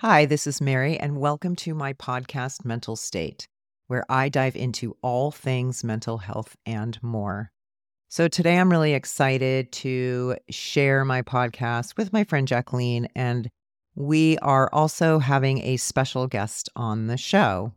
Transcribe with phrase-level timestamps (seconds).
[0.00, 3.48] Hi, this is Mary, and welcome to my podcast, Mental State,
[3.86, 7.50] where I dive into all things mental health and more.
[8.10, 13.48] So, today I'm really excited to share my podcast with my friend Jacqueline, and
[13.94, 17.72] we are also having a special guest on the show.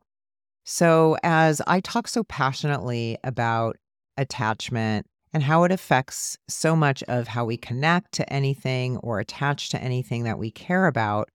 [0.66, 3.78] So, as I talk so passionately about
[4.18, 9.70] attachment and how it affects so much of how we connect to anything or attach
[9.70, 11.30] to anything that we care about,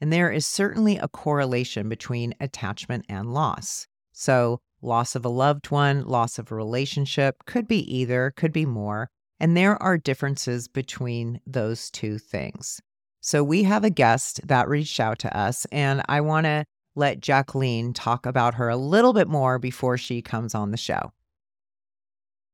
[0.00, 3.86] and there is certainly a correlation between attachment and loss.
[4.12, 8.66] So, loss of a loved one, loss of a relationship could be either, could be
[8.66, 9.10] more.
[9.40, 12.80] And there are differences between those two things.
[13.20, 17.20] So, we have a guest that reached out to us, and I want to let
[17.20, 21.12] Jacqueline talk about her a little bit more before she comes on the show.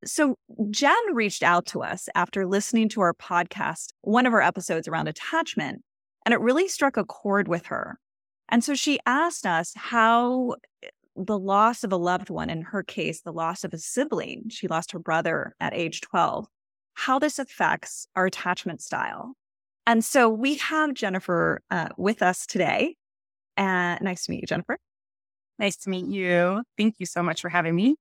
[0.05, 0.37] So,
[0.70, 5.09] Jen reached out to us after listening to our podcast, one of our episodes around
[5.09, 5.83] attachment,
[6.24, 7.98] and it really struck a chord with her.
[8.48, 12.83] And so she asked us how eh, the loss of a loved one, in her
[12.83, 16.47] case, the loss of a sibling, she lost her brother at age 12,
[16.94, 19.34] how this affects our attachment style.
[19.86, 22.97] And so we have Jennifer uh, with us today.
[23.56, 24.78] And uh, nice to meet you, Jennifer.
[25.59, 26.62] Nice to meet you.
[26.77, 27.97] Thank you so much for having me.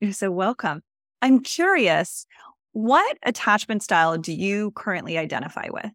[0.00, 0.82] You're so welcome.
[1.20, 2.26] I'm curious,
[2.72, 5.90] what attachment style do you currently identify with?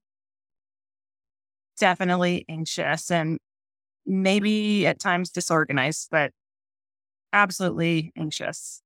[1.79, 3.39] Definitely anxious and
[4.05, 6.31] maybe at times disorganized, but
[7.33, 8.81] absolutely anxious.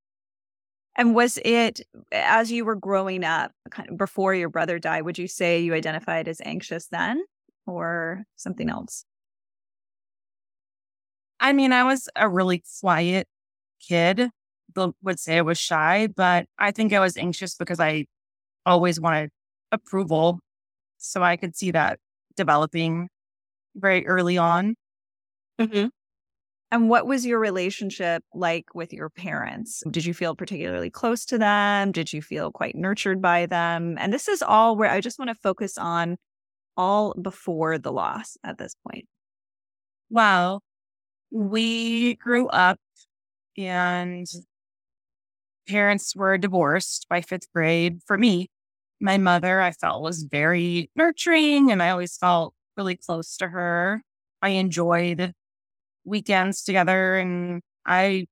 [0.98, 5.18] And was it as you were growing up, kind of before your brother died, would
[5.18, 7.24] you say you identified as anxious then
[7.66, 9.06] or something else?
[11.40, 13.28] I mean, I was a really quiet
[13.80, 14.30] kid.
[15.02, 18.06] Would say I was shy, but I think I was anxious because I
[18.66, 19.30] always wanted
[19.72, 20.40] approval.
[20.98, 22.00] So I could see that
[22.36, 23.10] developing
[23.76, 24.76] very early on.
[25.60, 25.88] Mm-hmm.
[26.74, 29.84] And what was your relationship like with your parents?
[29.92, 31.92] Did you feel particularly close to them?
[31.92, 33.98] Did you feel quite nurtured by them?
[34.00, 36.18] And this is all where I just want to focus on
[36.78, 39.06] all before the loss at this point.
[40.10, 40.62] Well,
[41.30, 42.80] we grew up
[43.58, 44.26] and
[45.68, 48.50] parents were divorced by fifth grade for me
[49.02, 54.04] my mother, I felt was very nurturing and I always felt really close to her.
[54.42, 55.34] I enjoyed
[56.06, 58.28] weekends together and I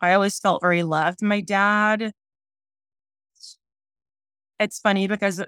[0.00, 1.22] I always felt very loved.
[1.22, 2.12] My dad
[4.58, 5.42] it's funny because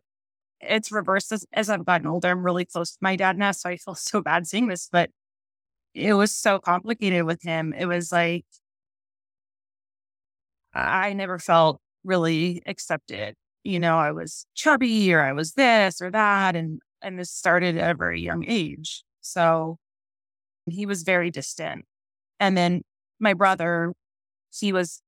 [0.60, 2.28] it's reversed as, as I've gotten older.
[2.30, 5.10] I'm really close to my dad now, so I feel so bad saying this, but
[5.94, 7.74] it was so complicated with him.
[7.74, 8.46] It was like
[10.74, 13.34] I never felt really accepted
[13.64, 16.56] you know, I was chubby or I was this or that.
[16.56, 19.02] And, and this started at a very young age.
[19.20, 19.78] So
[20.66, 21.84] he was very distant.
[22.38, 22.82] And then
[23.18, 23.92] my brother,
[24.58, 25.02] he was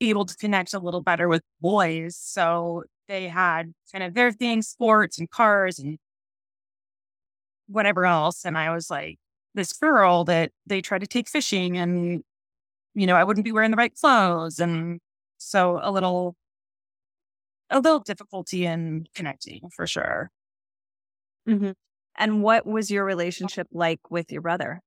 [0.00, 2.16] able to connect a little better with boys.
[2.16, 5.98] So they had kind of their thing, sports and cars and
[7.66, 8.44] whatever else.
[8.44, 9.18] And I was like
[9.54, 12.22] this girl that they tried to take fishing and,
[12.94, 14.60] you know, I wouldn't be wearing the right clothes.
[14.60, 15.00] And
[15.38, 16.36] so a little
[17.70, 20.30] a little difficulty in connecting for sure.
[21.48, 21.72] Mm-hmm.
[22.16, 24.80] And what was your relationship like with your brother?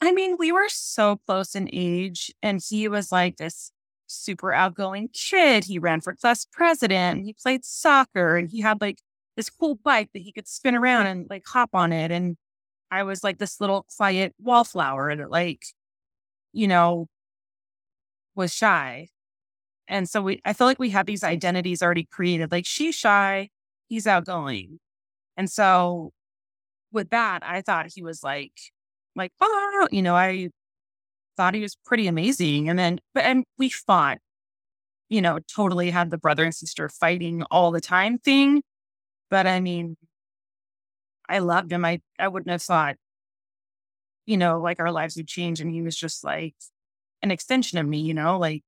[0.00, 3.70] I mean, we were so close in age, and he was like this
[4.06, 5.64] super outgoing kid.
[5.64, 8.98] He ran for class president, he played soccer, and he had like
[9.36, 12.10] this cool bike that he could spin around and like hop on it.
[12.10, 12.36] And
[12.90, 15.64] I was like this little quiet wallflower that, like,
[16.52, 17.08] you know,
[18.34, 19.08] was shy.
[19.88, 22.50] And so we, I feel like we have these identities already created.
[22.50, 23.50] Like she's shy,
[23.88, 24.78] he's outgoing.
[25.36, 26.12] And so
[26.92, 28.52] with that, I thought he was like,
[29.14, 30.50] like, oh, you know, I
[31.36, 32.68] thought he was pretty amazing.
[32.68, 34.18] And then, but, and we fought,
[35.08, 38.62] you know, totally had the brother and sister fighting all the time thing.
[39.30, 39.96] But I mean,
[41.28, 41.84] I loved him.
[41.84, 42.96] I, I wouldn't have thought,
[44.26, 45.60] you know, like our lives would change.
[45.60, 46.54] And he was just like
[47.22, 48.62] an extension of me, you know, like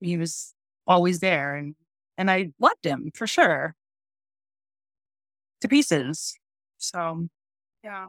[0.00, 0.54] he was
[0.86, 1.74] always there and
[2.16, 3.74] and I loved him for sure.
[5.60, 6.34] To pieces.
[6.78, 7.28] So
[7.84, 8.08] yeah.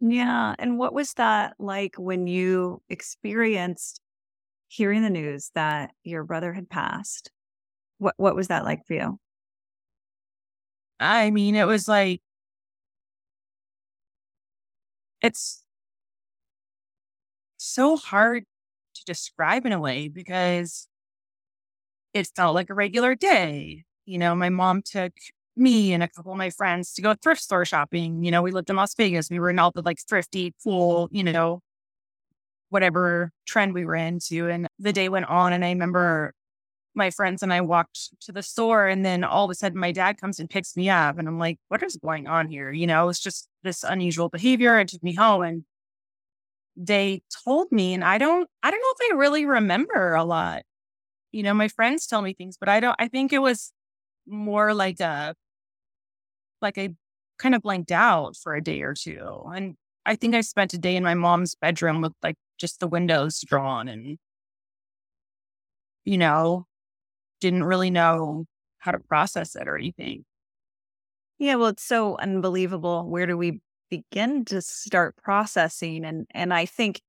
[0.00, 0.54] Yeah.
[0.58, 4.00] And what was that like when you experienced
[4.68, 7.30] hearing the news that your brother had passed?
[7.98, 9.18] What what was that like for you?
[11.00, 12.22] I mean, it was like
[15.22, 15.62] it's
[17.58, 18.44] so hard
[19.06, 20.88] describe in a way because
[22.12, 23.84] it felt like a regular day.
[24.04, 25.12] You know, my mom took
[25.56, 28.22] me and a couple of my friends to go thrift store shopping.
[28.22, 29.30] You know, we lived in Las Vegas.
[29.30, 31.60] We were in all the like thrifty, cool, you know,
[32.68, 34.48] whatever trend we were into.
[34.48, 35.52] And the day went on.
[35.52, 36.34] And I remember
[36.94, 38.86] my friends and I walked to the store.
[38.86, 41.18] And then all of a sudden, my dad comes and picks me up.
[41.18, 42.70] And I'm like, what is going on here?
[42.72, 44.78] You know, it's just this unusual behavior.
[44.78, 45.42] It took me home.
[45.42, 45.64] And
[46.76, 50.62] they told me, and I don't, I don't know if I really remember a lot.
[51.32, 53.72] You know, my friends tell me things, but I don't, I think it was
[54.26, 55.34] more like a,
[56.62, 56.90] like I
[57.38, 59.42] kind of blanked out for a day or two.
[59.54, 62.88] And I think I spent a day in my mom's bedroom with like just the
[62.88, 64.18] windows drawn and,
[66.04, 66.66] you know,
[67.40, 68.46] didn't really know
[68.78, 70.24] how to process it or anything.
[71.38, 73.08] Yeah, well, it's so unbelievable.
[73.08, 73.60] Where do we
[73.90, 76.04] begin to start processing?
[76.04, 77.00] And and I think,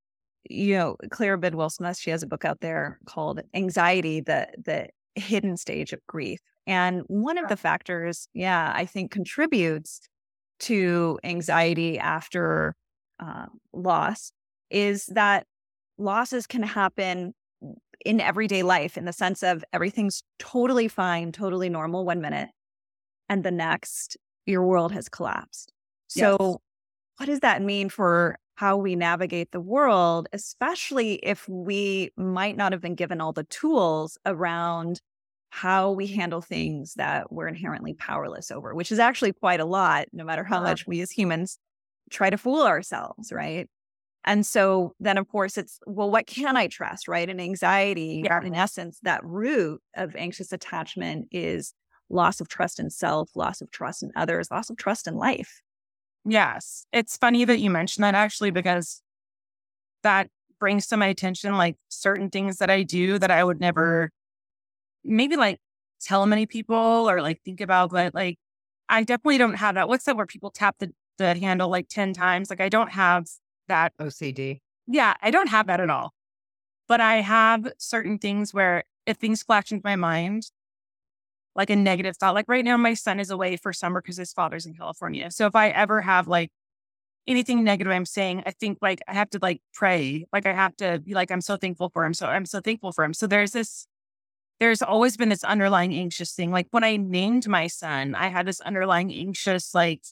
[0.50, 4.88] you know, Claire Bidwell Smith, she has a book out there called Anxiety, the the
[5.16, 6.40] hidden stage of grief.
[6.66, 10.02] And one of the factors, yeah, I think contributes
[10.60, 12.76] to anxiety after
[13.20, 14.32] uh, loss
[14.70, 15.46] is that
[15.98, 17.34] losses can happen
[18.06, 22.50] in everyday life in the sense of everything's totally fine, totally normal one minute,
[23.30, 25.72] and the next, your world has collapsed.
[26.08, 26.58] So, yes.
[27.18, 32.72] What does that mean for how we navigate the world, especially if we might not
[32.72, 35.00] have been given all the tools around
[35.50, 40.08] how we handle things that we're inherently powerless over, which is actually quite a lot,
[40.12, 41.58] no matter how much we as humans
[42.10, 43.68] try to fool ourselves, right?
[44.26, 47.30] And so then, of course, it's, well, what can I trust, right?
[47.30, 48.42] And anxiety, yeah.
[48.44, 51.74] in essence, that root of anxious attachment is
[52.10, 55.62] loss of trust in self, loss of trust in others, loss of trust in life.
[56.28, 56.86] Yes.
[56.92, 59.02] It's funny that you mentioned that actually, because
[60.04, 60.30] that
[60.60, 64.12] brings to my attention like certain things that I do that I would never
[65.04, 65.60] maybe like
[66.02, 66.76] tell many people
[67.10, 68.38] or like think about, but like
[68.90, 69.88] I definitely don't have that.
[69.88, 72.50] What's that where people tap the, the handle like 10 times?
[72.50, 73.28] Like I don't have
[73.70, 74.60] that OCD.
[74.86, 76.14] Yeah, I don't have that at all.
[76.90, 80.44] But I have certain things where if things flash into my mind,
[81.58, 84.32] like a negative thought, like right now, my son is away for summer because his
[84.32, 85.32] father's in California.
[85.32, 86.52] So if I ever have like
[87.28, 90.26] anything negative I'm saying, I think like I have to like pray.
[90.32, 92.14] Like I have to be like, I'm so thankful for him.
[92.14, 93.14] So I'm so thankful for him.
[93.14, 93.88] So there's this,
[94.60, 96.52] there's always been this underlying anxious thing.
[96.52, 100.04] Like when I named my son, I had this underlying anxious, like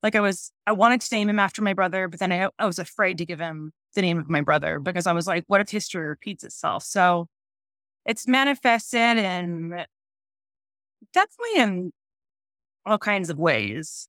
[0.00, 2.66] like I was, I wanted to name him after my brother, but then I, I
[2.66, 5.60] was afraid to give him the name of my brother because I was like, what
[5.60, 6.84] if history repeats itself?
[6.84, 7.26] So
[8.06, 9.84] it's manifested in
[11.12, 11.92] definitely in
[12.86, 14.08] all kinds of ways.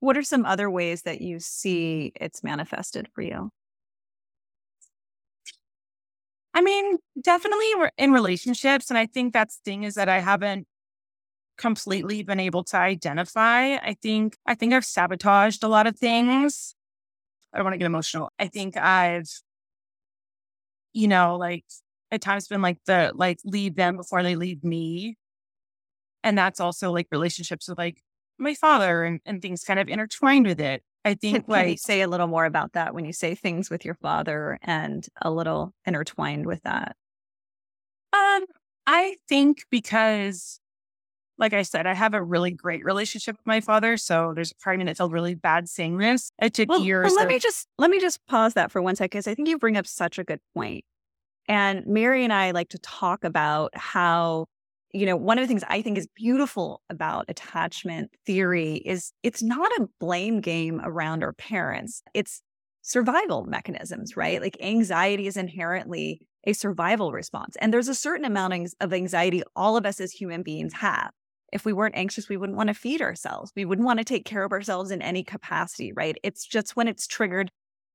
[0.00, 3.50] What are some other ways that you see it's manifested for you?
[6.54, 8.90] I mean, definitely in relationships.
[8.90, 10.66] And I think that's the thing is that I haven't
[11.58, 13.76] completely been able to identify.
[13.76, 16.74] I think I think I've sabotaged a lot of things.
[17.54, 18.30] I don't want to get emotional.
[18.38, 19.28] I think I've,
[20.92, 21.64] you know, like
[22.10, 25.16] at times been like the like leave them before they leave me.
[26.26, 28.02] And that's also like relationships with like
[28.36, 30.82] my father and, and things kind of intertwined with it.
[31.04, 33.36] I think can, like can you say a little more about that when you say
[33.36, 36.96] things with your father and a little intertwined with that.
[38.12, 38.44] Um,
[38.88, 40.58] I think because
[41.38, 43.96] like I said, I have a really great relationship with my father.
[43.96, 46.32] So there's a part of me that felt really bad saying this.
[46.40, 47.06] It took well, years.
[47.06, 49.48] Well, let me just let me just pause that for one second because I think
[49.48, 50.84] you bring up such a good point.
[51.46, 54.46] And Mary and I like to talk about how,
[54.92, 59.42] you know, one of the things I think is beautiful about attachment theory is it's
[59.42, 62.02] not a blame game around our parents.
[62.14, 62.42] It's
[62.82, 64.40] survival mechanisms, right?
[64.40, 67.56] Like anxiety is inherently a survival response.
[67.60, 71.10] And there's a certain amount of anxiety all of us as human beings have
[71.52, 73.52] if we weren't anxious, we wouldn't want to feed ourselves.
[73.54, 76.16] We wouldn't want to take care of ourselves in any capacity, right?
[76.22, 77.50] It's just when it's triggered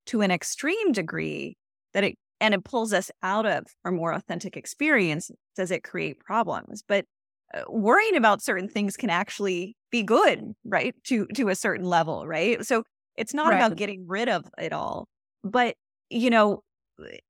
[0.07, 1.57] to an extreme degree
[1.93, 6.19] that it and it pulls us out of our more authentic experience does it create
[6.19, 7.05] problems but
[7.53, 12.27] uh, worrying about certain things can actually be good right to to a certain level
[12.27, 12.83] right so
[13.15, 13.57] it's not right.
[13.57, 15.07] about getting rid of it all
[15.43, 15.75] but
[16.10, 16.62] you know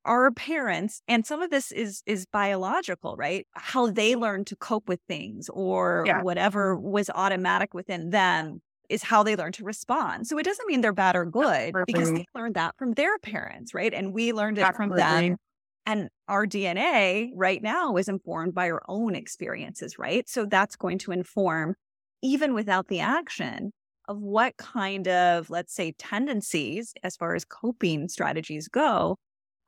[0.06, 4.88] our parents and some of this is is biological right how they learn to cope
[4.88, 6.22] with things or yeah.
[6.22, 10.28] whatever was automatic within them is how they learn to respond.
[10.28, 13.74] So it doesn't mean they're bad or good because they learned that from their parents
[13.74, 13.94] right?
[13.94, 15.02] And we learned it Absolutely.
[15.02, 15.38] from them.
[15.86, 20.28] And our dna right now is informed by our own experiences right?
[20.30, 21.76] So that's going to inform
[22.22, 23.72] even without the action
[24.08, 29.18] of what kind of let's say tendencies as far as coping strategies go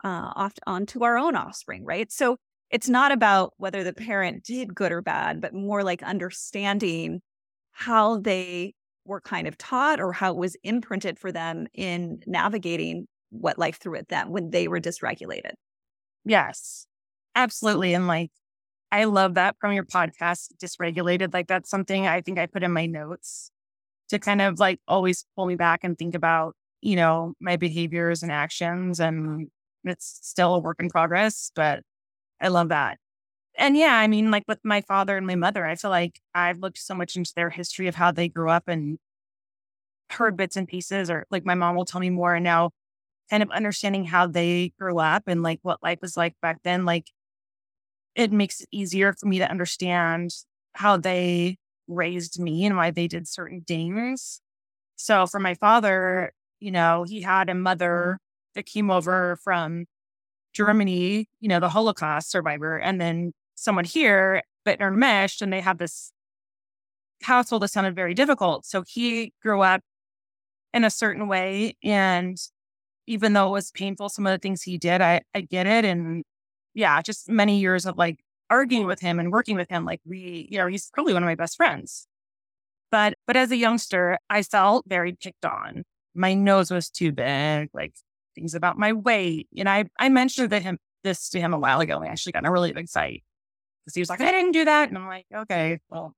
[0.04, 2.12] uh, off onto our own offspring, right?
[2.12, 2.38] So
[2.70, 7.22] it's not about whether the parent did good or bad, but more like understanding
[7.72, 8.74] how they
[9.06, 13.78] were kind of taught or how it was imprinted for them in navigating what life
[13.80, 15.54] threw at them when they were dysregulated.
[16.26, 16.88] Yes,
[17.36, 17.94] absolutely.
[17.94, 18.32] And like,
[18.92, 21.34] I love that from your podcast, Dysregulated.
[21.34, 23.50] Like, that's something I think I put in my notes
[24.10, 28.22] to kind of like always pull me back and think about, you know, my behaviors
[28.22, 29.00] and actions.
[29.00, 29.48] And
[29.84, 31.82] it's still a work in progress, but
[32.40, 33.00] I love that.
[33.58, 36.60] And yeah, I mean, like with my father and my mother, I feel like I've
[36.60, 38.98] looked so much into their history of how they grew up and
[40.12, 42.36] heard bits and pieces, or like my mom will tell me more.
[42.36, 42.72] And now,
[43.30, 46.86] kind of understanding how they grew up and like what life was like back then,
[46.86, 47.08] like
[48.16, 50.32] it makes it easier for me to understand
[50.74, 51.58] how they
[51.88, 54.40] raised me and why they did certain things.
[54.98, 58.20] So for my father, you know, he had a mother
[58.56, 59.86] that came over from
[60.54, 65.78] Germany, you know, the Holocaust survivor, and then someone here, but enmeshed, and they have
[65.78, 66.12] this
[67.24, 68.66] household that sounded very difficult.
[68.66, 69.82] So he grew up
[70.74, 71.78] in a certain way.
[71.84, 72.38] And
[73.08, 75.86] even though it was painful, some of the things he did, I, I get it.
[75.86, 76.24] And
[76.74, 78.20] yeah, just many years of like
[78.50, 79.86] arguing with him and working with him.
[79.86, 82.08] Like we, you know, he's probably one of my best friends.
[82.92, 85.84] But but as a youngster, I felt very picked on.
[86.14, 87.96] My nose was too big, like
[88.36, 89.48] things about my weight.
[89.58, 92.02] And I I mentioned that him this to him a while ago.
[92.04, 93.24] I actually got in a really big fight
[93.84, 94.90] because he was like, I didn't do that.
[94.90, 96.14] And I'm like, okay, well.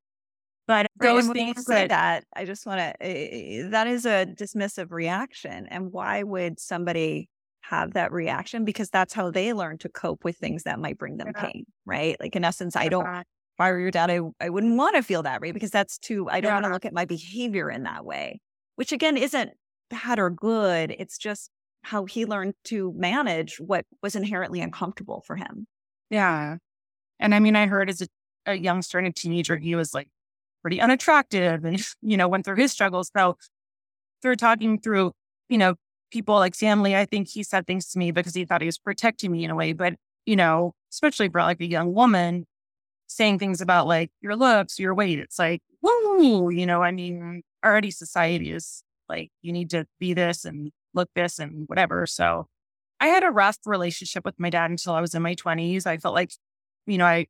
[0.68, 5.68] But those things that, that I just want to, uh, that is a dismissive reaction.
[5.70, 7.30] And why would somebody
[7.62, 8.66] have that reaction?
[8.66, 11.44] Because that's how they learn to cope with things that might bring them yeah.
[11.44, 12.18] pain, right?
[12.20, 15.04] Like in essence, I don't, if I were your dad, I, I wouldn't want to
[15.04, 16.56] feel that way because that's too, I don't yeah.
[16.56, 18.40] want to look at my behavior in that way,
[18.76, 19.52] which again isn't
[19.92, 20.96] bad or good.
[20.98, 21.52] It's just
[21.84, 25.68] how he learned to manage what was inherently uncomfortable for him.
[26.10, 26.58] Yeah.
[27.20, 28.08] And I mean, I heard as a,
[28.46, 30.08] a youngster and a teenager, he was like
[30.62, 33.12] pretty unattractive and, you know, went through his struggles.
[33.16, 33.38] So
[34.22, 35.12] through talking through,
[35.50, 35.76] you know,
[36.12, 38.78] people like family, I think he said things to me because he thought he was
[38.78, 39.74] protecting me in a way.
[39.74, 39.96] But,
[40.26, 42.46] you know, especially for like a young woman,
[43.08, 47.44] saying things about like your looks, your weight, it's like, whoa, you know, I mean,
[47.64, 52.08] already society is like, you need to be this and look this and whatever.
[52.08, 52.48] So
[53.00, 55.86] I had a rough relationship with my dad until I was in my 20s.
[55.86, 56.32] I felt like
[56.86, 57.28] you know, I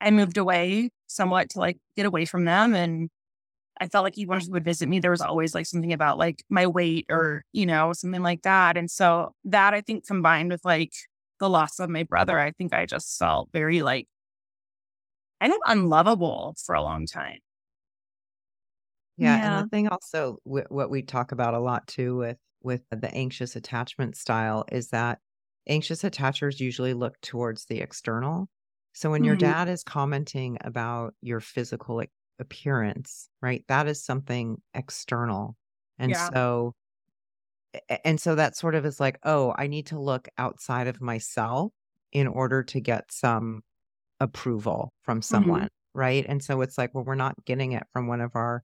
[0.00, 2.74] I moved away somewhat to like get away from them.
[2.74, 3.08] And
[3.80, 6.18] I felt like even when he would visit me, there was always like something about
[6.18, 8.76] like my weight or, you know, something like that.
[8.76, 10.92] And so that I think combined with like
[11.40, 14.08] the loss of my brother, I think I just felt very like
[15.40, 17.38] kind of unlovable for a long time.
[19.16, 19.58] Yeah, yeah.
[19.58, 23.12] and the thing also w- what we talk about a lot too with with the
[23.12, 25.20] anxious attachment style is that
[25.66, 28.48] anxious attachers usually look towards the external.
[28.92, 29.26] So when mm-hmm.
[29.26, 32.02] your dad is commenting about your physical
[32.38, 35.56] appearance, right, that is something external.
[35.98, 36.28] And yeah.
[36.30, 36.74] so,
[38.04, 41.72] and so that sort of is like, oh, I need to look outside of myself
[42.12, 43.62] in order to get some
[44.20, 45.34] approval from mm-hmm.
[45.34, 45.60] someone.
[45.60, 45.98] Mm-hmm.
[45.98, 46.24] Right.
[46.26, 48.62] And so it's like, well, we're not getting it from one of our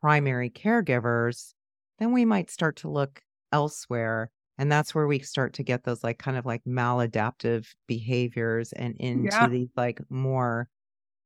[0.00, 1.52] primary caregivers.
[1.98, 3.20] Then we might start to look
[3.52, 8.74] elsewhere and that's where we start to get those like kind of like maladaptive behaviors
[8.74, 9.48] and into yeah.
[9.48, 10.68] these like more,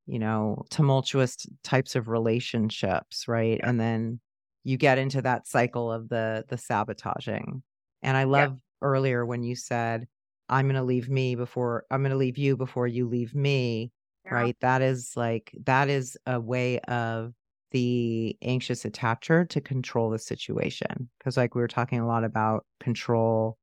[0.06, 3.58] you know, tumultuous types of relationships, right?
[3.58, 3.68] Yeah.
[3.68, 4.20] And then
[4.62, 7.64] you get into that cycle of the the sabotaging.
[8.04, 8.86] And I love yeah.
[8.86, 10.06] earlier when you said,
[10.48, 13.90] I'm going to leave me before I'm going to leave you before you leave me,
[14.30, 14.56] right?
[14.60, 17.32] That is like that is a way of
[17.74, 21.10] the anxious attacher to control the situation.
[21.18, 23.58] Because, like, we were talking a lot about control,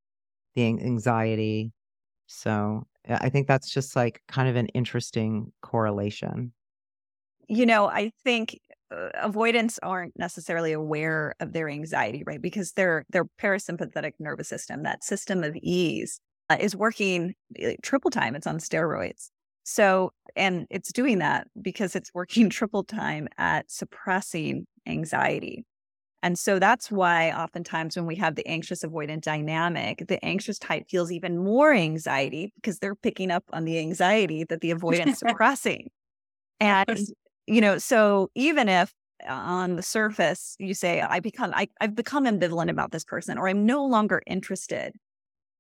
[0.54, 1.72] the anxiety.
[2.28, 6.54] So, I think that's just like kind of an interesting correlation.
[7.48, 8.60] You know, I think
[8.92, 12.42] avoidance aren't necessarily aware of their anxiety, right?
[12.42, 18.12] Because their their parasympathetic nervous system, that system of ease, uh, is working uh, triple
[18.12, 18.36] time.
[18.36, 19.30] It's on steroids.
[19.64, 25.66] So, and it's doing that because it's working triple time at suppressing anxiety.
[26.24, 30.86] And so that's why oftentimes when we have the anxious avoidant dynamic, the anxious type
[30.90, 35.90] feels even more anxiety because they're picking up on the anxiety that the avoidant suppressing.
[36.60, 37.08] And,
[37.48, 38.94] you know, so even if
[39.28, 43.38] uh, on the surface you say, I become, I, I've become ambivalent about this person
[43.38, 44.96] or I'm no longer interested,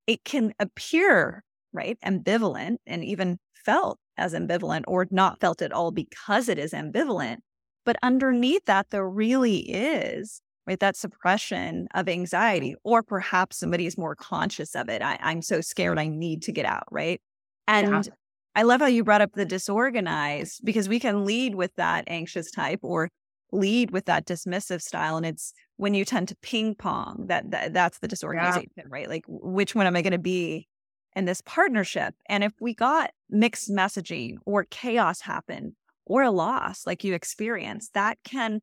[0.07, 1.43] it can appear
[1.73, 6.73] right ambivalent and even felt as ambivalent or not felt at all because it is
[6.73, 7.37] ambivalent.
[7.85, 13.97] But underneath that, there really is right that suppression of anxiety, or perhaps somebody is
[13.97, 15.01] more conscious of it.
[15.01, 17.19] I, I'm so scared, I need to get out, right?
[17.67, 18.13] And yeah.
[18.55, 22.51] I love how you brought up the disorganized because we can lead with that anxious
[22.51, 23.09] type or
[23.51, 25.17] lead with that dismissive style.
[25.17, 28.83] And it's when you tend to ping pong that, that that's the disorganization, yeah.
[28.89, 29.09] right?
[29.09, 30.67] Like, which one am I going to be
[31.15, 32.15] in this partnership?
[32.27, 35.75] And if we got mixed messaging or chaos happen
[36.05, 38.61] or a loss like you experienced, that can,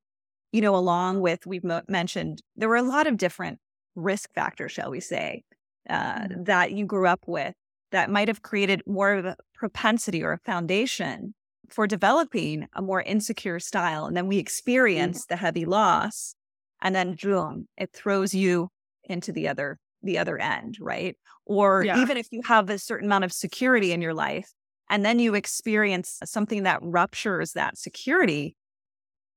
[0.52, 3.58] you know, along with we've mo- mentioned, there were a lot of different
[3.94, 5.42] risk factors, shall we say,
[5.88, 6.44] uh, mm-hmm.
[6.44, 7.54] that you grew up with
[7.90, 11.34] that might have created more of a propensity or a foundation
[11.68, 14.06] for developing a more insecure style.
[14.06, 14.40] And then we mm-hmm.
[14.40, 16.34] experience the heavy loss
[16.80, 18.68] and then boom, it throws you
[19.04, 21.16] into the other the other end, right?
[21.44, 22.00] Or yeah.
[22.00, 24.52] even if you have a certain amount of security in your life
[24.90, 28.56] and then you experience something that ruptures that security,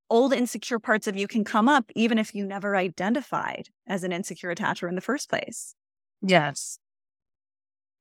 [0.10, 4.12] old insecure parts of you can come up even if you never identified as an
[4.12, 5.74] insecure attacher in the first place.
[6.22, 6.78] Yes.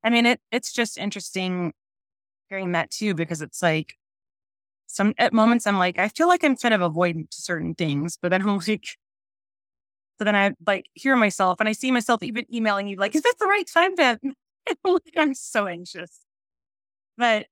[0.02, 1.72] I mean, it it's just interesting
[2.48, 3.94] hearing that too, because it's like
[4.86, 8.18] some at moments I'm like, I feel like I'm kind of avoidant to certain things,
[8.20, 8.84] but then I'm like,
[10.20, 13.22] so then I like hear myself and I see myself even emailing you, like, is
[13.22, 14.18] this the right time to?
[15.16, 16.20] I'm so anxious.
[17.16, 17.46] But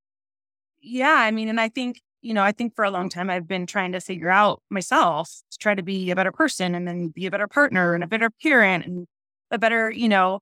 [0.83, 3.49] yeah, I mean, and I think, you know, I think for a long time I've
[3.49, 7.09] been trying to figure out myself to try to be a better person and then
[7.09, 9.07] be a better partner and a better parent and
[9.51, 10.41] a better, you know,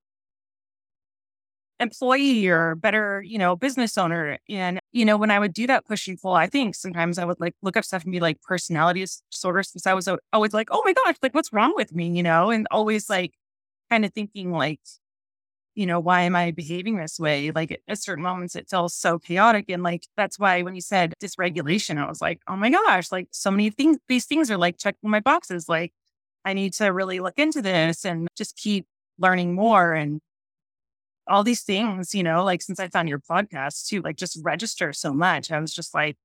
[1.80, 4.38] employee or better, you know, business owner.
[4.48, 7.24] And, you know, when I would do that push and pull, I think sometimes I
[7.24, 10.68] would like look up stuff and be like personality disorders since I was always like,
[10.70, 13.34] oh my gosh, like what's wrong with me, you know, and always like
[13.90, 14.80] kind of thinking like,
[15.74, 17.50] you know, why am I behaving this way?
[17.50, 19.66] Like at certain moments, it feels so chaotic.
[19.68, 23.28] And like, that's why when you said dysregulation, I was like, oh my gosh, like
[23.30, 25.68] so many things, these things are like checking my boxes.
[25.68, 25.92] Like,
[26.46, 28.86] I need to really look into this and just keep
[29.18, 29.92] learning more.
[29.92, 30.20] And
[31.28, 34.92] all these things, you know, like since I found your podcast too, like just register
[34.92, 35.50] so much.
[35.50, 36.16] I was just like,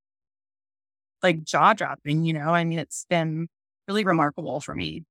[1.24, 2.50] like jaw dropping, you know.
[2.50, 3.48] I mean, it's been
[3.88, 5.03] really remarkable for me.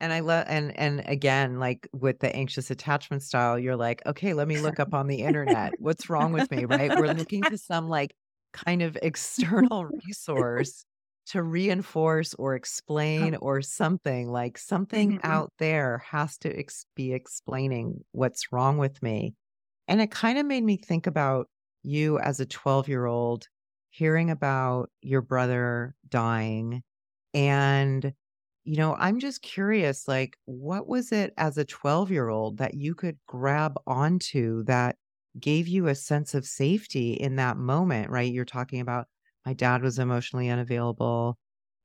[0.00, 4.32] And I love, and and again, like with the anxious attachment style, you're like, okay,
[4.32, 5.72] let me look up on the internet.
[5.80, 6.96] What's wrong with me, right?
[6.96, 8.14] We're looking to some like
[8.52, 10.84] kind of external resource
[11.28, 15.26] to reinforce or explain or something like something mm-hmm.
[15.26, 19.34] out there has to ex- be explaining what's wrong with me.
[19.86, 21.48] And it kind of made me think about
[21.82, 23.46] you as a 12 year old
[23.90, 26.82] hearing about your brother dying.
[27.34, 28.12] And,
[28.64, 32.74] you know, I'm just curious like, what was it as a 12 year old that
[32.74, 34.96] you could grab onto that
[35.38, 38.32] gave you a sense of safety in that moment, right?
[38.32, 39.06] You're talking about
[39.48, 41.38] my dad was emotionally unavailable.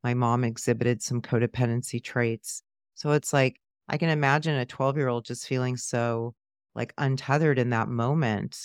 [0.04, 2.62] My mom exhibited some codependency traits.
[2.94, 6.34] So it's like, I can imagine a 12 year old just feeling so
[6.76, 8.58] like untethered in that moment.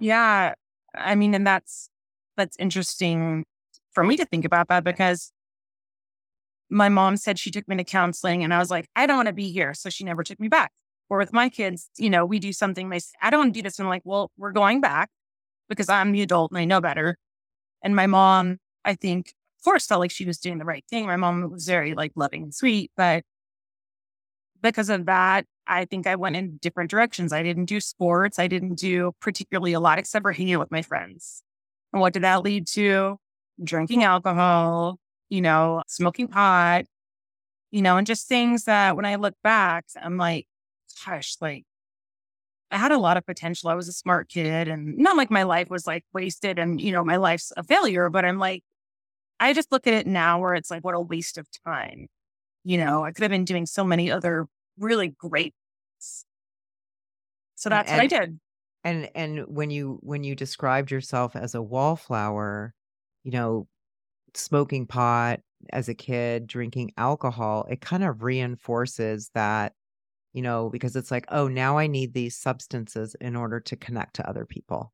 [0.00, 0.54] Yeah.
[0.96, 1.90] I mean, and that's,
[2.36, 3.44] that's interesting
[3.92, 5.30] for me to think about that because
[6.70, 9.28] my mom said she took me to counseling and I was like, I don't want
[9.28, 9.74] to be here.
[9.74, 10.72] So she never took me back.
[11.08, 13.58] Or with my kids, you know, we do something, they say, I don't want to
[13.60, 13.78] do this.
[13.78, 15.08] And I'm like, well, we're going back
[15.68, 17.16] because I'm the adult and I know better.
[17.82, 21.06] And my mom, I think, of course, felt like she was doing the right thing.
[21.06, 23.24] My mom was very like loving and sweet, but
[24.62, 27.32] because of that, I think I went in different directions.
[27.32, 28.38] I didn't do sports.
[28.38, 31.42] I didn't do particularly a lot except for hanging out with my friends.
[31.92, 33.18] And what did that lead to?
[33.62, 36.84] Drinking alcohol, you know, smoking pot,
[37.70, 40.46] you know, and just things that when I look back, I'm like,
[41.04, 41.64] gosh, like
[42.72, 43.68] I had a lot of potential.
[43.68, 46.90] I was a smart kid and not like my life was like wasted and, you
[46.90, 48.64] know, my life's a failure, but I'm like,
[49.38, 52.06] I just look at it now where it's like, what a waste of time.
[52.64, 54.46] You know, I could have been doing so many other
[54.78, 55.54] really great
[56.00, 56.24] things.
[57.56, 58.40] So that's and, what I did.
[58.84, 62.72] And and when you when you described yourself as a wallflower,
[63.24, 63.66] you know,
[64.34, 69.74] smoking pot as a kid, drinking alcohol, it kind of reinforces that
[70.32, 74.16] you know, because it's like, oh, now I need these substances in order to connect
[74.16, 74.92] to other people.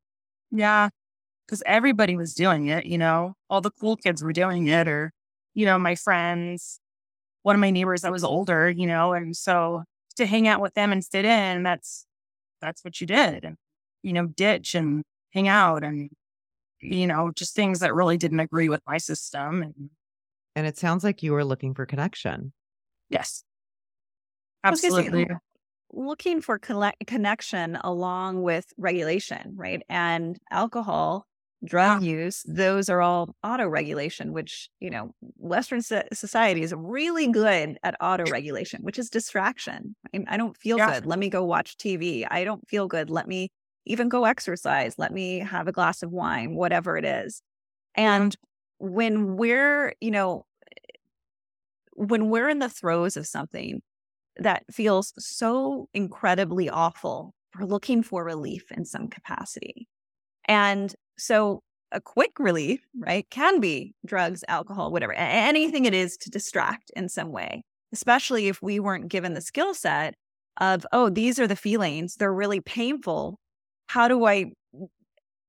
[0.51, 0.89] Yeah.
[1.49, 5.13] Cause everybody was doing it, you know, all the cool kids were doing it, or,
[5.55, 6.79] you know, my friends,
[7.43, 9.85] one of my neighbors that was older, you know, and so
[10.17, 12.05] to hang out with them and sit in, that's,
[12.61, 13.45] that's what you did.
[13.45, 13.57] And,
[14.03, 16.11] you know, ditch and hang out and,
[16.81, 19.63] you know, just things that really didn't agree with my system.
[19.63, 19.91] And,
[20.55, 22.53] and it sounds like you were looking for connection.
[23.09, 23.43] Yes.
[24.65, 25.25] Absolutely.
[25.25, 25.35] Say,
[25.93, 29.83] looking for connection along with regulation, right?
[29.89, 31.27] And alcohol,
[31.65, 32.11] drug yeah.
[32.11, 37.97] use, those are all auto regulation, which, you know, Western society is really good at
[38.01, 39.97] auto regulation, which is distraction.
[40.15, 40.95] I, I don't feel yeah.
[40.95, 41.07] good.
[41.07, 42.27] Let me go watch TV.
[42.31, 43.11] I don't feel good.
[43.11, 43.51] Let me
[43.87, 44.95] even go exercise.
[44.99, 47.43] Let me have a glass of wine, whatever it is.
[47.95, 48.37] And
[48.79, 50.45] when we're, you know,
[51.95, 53.81] when we're in the throes of something
[54.39, 59.89] that feels so incredibly awful, we're looking for relief in some capacity.
[60.47, 66.31] And so a quick relief, right, can be drugs, alcohol, whatever, anything it is to
[66.31, 70.15] distract in some way, especially if we weren't given the skill set
[70.61, 73.39] of, oh, these are the feelings, they're really painful.
[73.89, 74.53] How do I,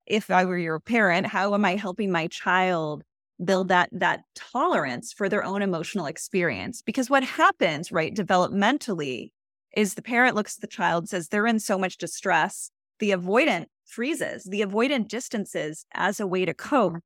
[0.05, 3.03] if I were your parent, how am I helping my child
[3.43, 9.31] build that that tolerance for their own emotional experience because what happens right developmentally
[9.75, 12.71] is the parent looks at the child says they're in so much distress.
[12.99, 16.99] The avoidant freezes the avoidant distances as a way to cope mm.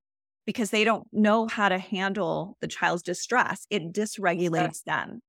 [0.46, 3.67] because they don't know how to handle the child's distress.
[3.69, 5.22] It dysregulates them.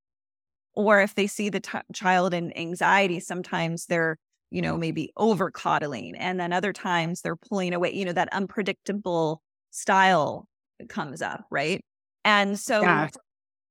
[0.73, 4.17] Or if they see the t- child in anxiety sometimes they're
[4.51, 8.31] you know maybe over coddling and then other times they're pulling away you know that
[8.31, 9.41] unpredictable
[9.71, 10.47] style
[10.89, 11.81] comes up, right?
[12.23, 13.09] And so yeah.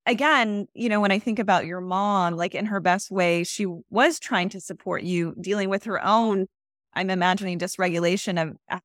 [0.06, 3.66] again, you know, when I think about your mom, like in her best way, she
[3.90, 6.46] was trying to support you dealing with her own,
[6.94, 8.78] I'm imagining dysregulation of uh,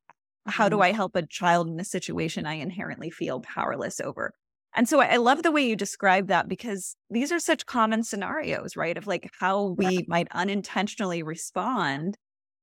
[0.46, 0.84] how do mm-hmm.
[0.84, 4.32] I help a child in a situation I inherently feel powerless over?
[4.74, 8.76] And so I love the way you describe that because these are such common scenarios,
[8.76, 8.96] right?
[8.96, 12.16] Of like how we might unintentionally respond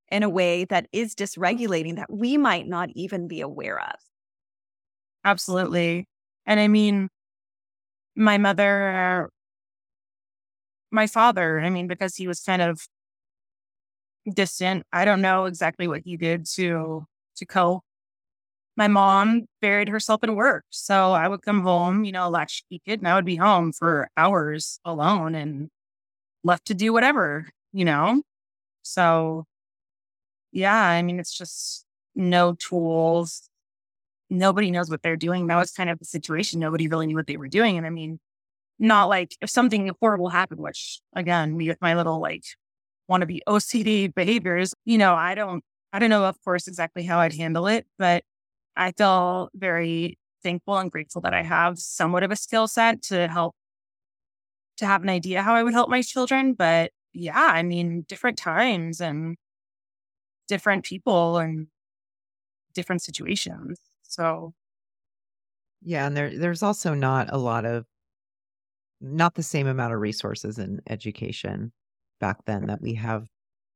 [0.09, 3.95] in a way that is dysregulating that we might not even be aware of.
[5.27, 6.07] Absolutely.
[6.47, 7.09] And I mean,
[8.15, 9.29] my mother,
[10.91, 12.87] my father, I mean, because he was kind of
[14.33, 17.05] distant, I don't know exactly what he did to
[17.37, 17.83] to cope.
[18.77, 20.65] My mom buried herself in work.
[20.71, 24.09] So I would come home, you know, latchkey kid, and I would be home for
[24.17, 25.69] hours alone and
[26.43, 28.23] left to do whatever, you know?
[28.83, 29.45] So
[30.51, 31.85] yeah, I mean, it's just
[32.15, 33.49] no tools,
[34.29, 35.47] nobody knows what they're doing.
[35.47, 36.59] That was kind of the situation.
[36.59, 37.77] Nobody really knew what they were doing.
[37.77, 38.19] And I mean,
[38.79, 42.43] not like if something horrible happened, which again, me with my little like
[43.07, 45.63] want to be OCD behaviors, you know, I don't,
[45.93, 48.23] I don't know, of course, exactly how I'd handle it, but
[48.75, 53.27] I feel very thankful and grateful that I have somewhat of a skill set to
[53.27, 53.55] help
[54.77, 56.53] to have an idea how I would help my children.
[56.53, 59.37] But yeah, I mean, different times and
[60.47, 61.67] different people and
[62.73, 63.79] different situations.
[64.17, 64.53] So
[65.81, 67.85] yeah, and there there's also not a lot of
[68.99, 71.71] not the same amount of resources in education
[72.19, 73.27] back then that we have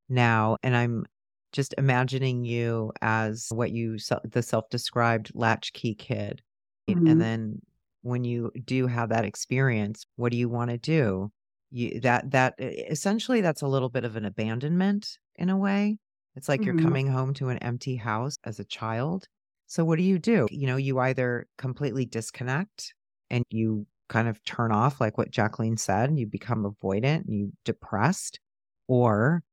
[0.10, 1.06] now and I'm
[1.52, 6.42] just imagining you as what you the self-described latchkey kid
[6.90, 7.06] mm-hmm.
[7.06, 7.60] and then
[8.02, 11.32] when you do have that experience what do you want to do
[11.70, 16.00] you that that essentially that's a little bit of an abandonment in a way
[16.36, 16.80] it's like mm-hmm.
[16.80, 19.28] you're coming home to an empty house as a child
[19.72, 20.50] so what do you do?
[20.52, 22.94] You know, you either completely disconnect
[23.30, 27.34] and you kind of turn off, like what Jacqueline said, and you become avoidant and
[27.34, 28.42] you depressed,
[28.90, 29.44] or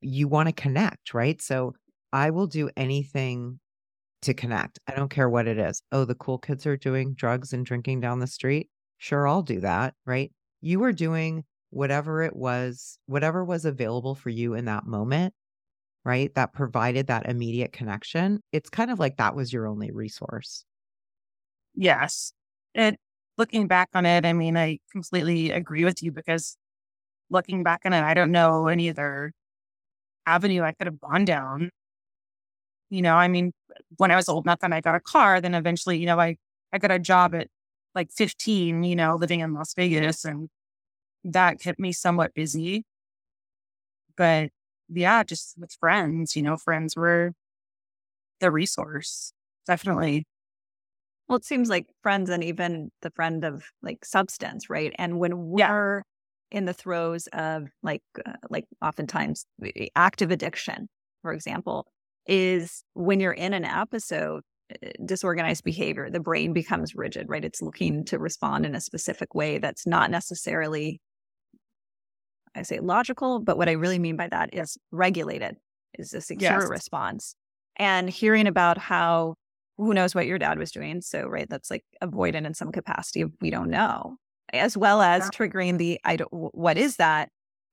[0.00, 1.42] you want to connect, right?
[1.42, 1.74] So
[2.12, 3.58] I will do anything
[4.20, 4.78] to connect.
[4.86, 5.82] I don't care what it is.
[5.90, 8.70] Oh, the cool kids are doing drugs and drinking down the street.
[8.98, 10.30] Sure, I'll do that, right?
[10.60, 15.34] You were doing whatever it was, whatever was available for you in that moment
[16.04, 16.34] right?
[16.34, 18.40] That provided that immediate connection.
[18.52, 20.64] It's kind of like that was your only resource.
[21.74, 22.32] Yes.
[22.74, 22.96] And
[23.38, 26.56] looking back on it, I mean, I completely agree with you because
[27.30, 29.32] looking back on it, I don't know any other
[30.26, 31.70] avenue I could have gone down.
[32.90, 33.52] You know, I mean,
[33.96, 36.36] when I was old enough and I got a car, then eventually, you know, I,
[36.72, 37.48] I got a job at
[37.94, 40.48] like 15, you know, living in Las Vegas and
[41.24, 42.84] that kept me somewhat busy.
[44.16, 44.50] But
[44.94, 47.32] yeah, just with friends, you know, friends were
[48.40, 49.32] the resource.
[49.66, 50.26] Definitely.
[51.28, 54.92] Well, it seems like friends and even the friend of like substance, right?
[54.98, 56.58] And when we're yeah.
[56.58, 59.46] in the throes of like, uh, like oftentimes
[59.94, 60.88] active addiction,
[61.22, 61.86] for example,
[62.26, 67.44] is when you're in an episode, uh, disorganized behavior, the brain becomes rigid, right?
[67.44, 71.00] It's looking to respond in a specific way that's not necessarily
[72.54, 75.56] I say logical, but what I really mean by that is regulated,
[75.98, 76.68] is a secure yes.
[76.68, 77.34] response.
[77.76, 79.36] And hearing about how
[79.78, 81.00] who knows what your dad was doing.
[81.00, 83.22] So, right, that's like avoidant in some capacity.
[83.22, 84.16] Of we don't know,
[84.52, 87.30] as well as triggering the I don't, what is that?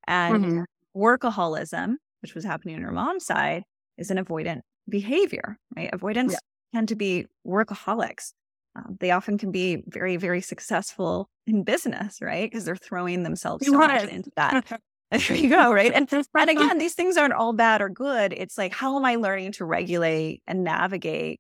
[0.08, 0.62] And mm-hmm.
[1.00, 3.64] workaholism, which was happening on your mom's side,
[3.98, 5.90] is an avoidant behavior, right?
[5.94, 6.40] Avoidants yeah.
[6.78, 8.32] tend to be workaholics.
[8.76, 12.50] Um, they often can be very, very successful in business, right?
[12.50, 14.82] Because they're throwing themselves so much into that.
[15.12, 15.92] there you go, right?
[15.92, 18.34] And, and again, these things aren't all bad or good.
[18.34, 21.40] It's like, how am I learning to regulate and navigate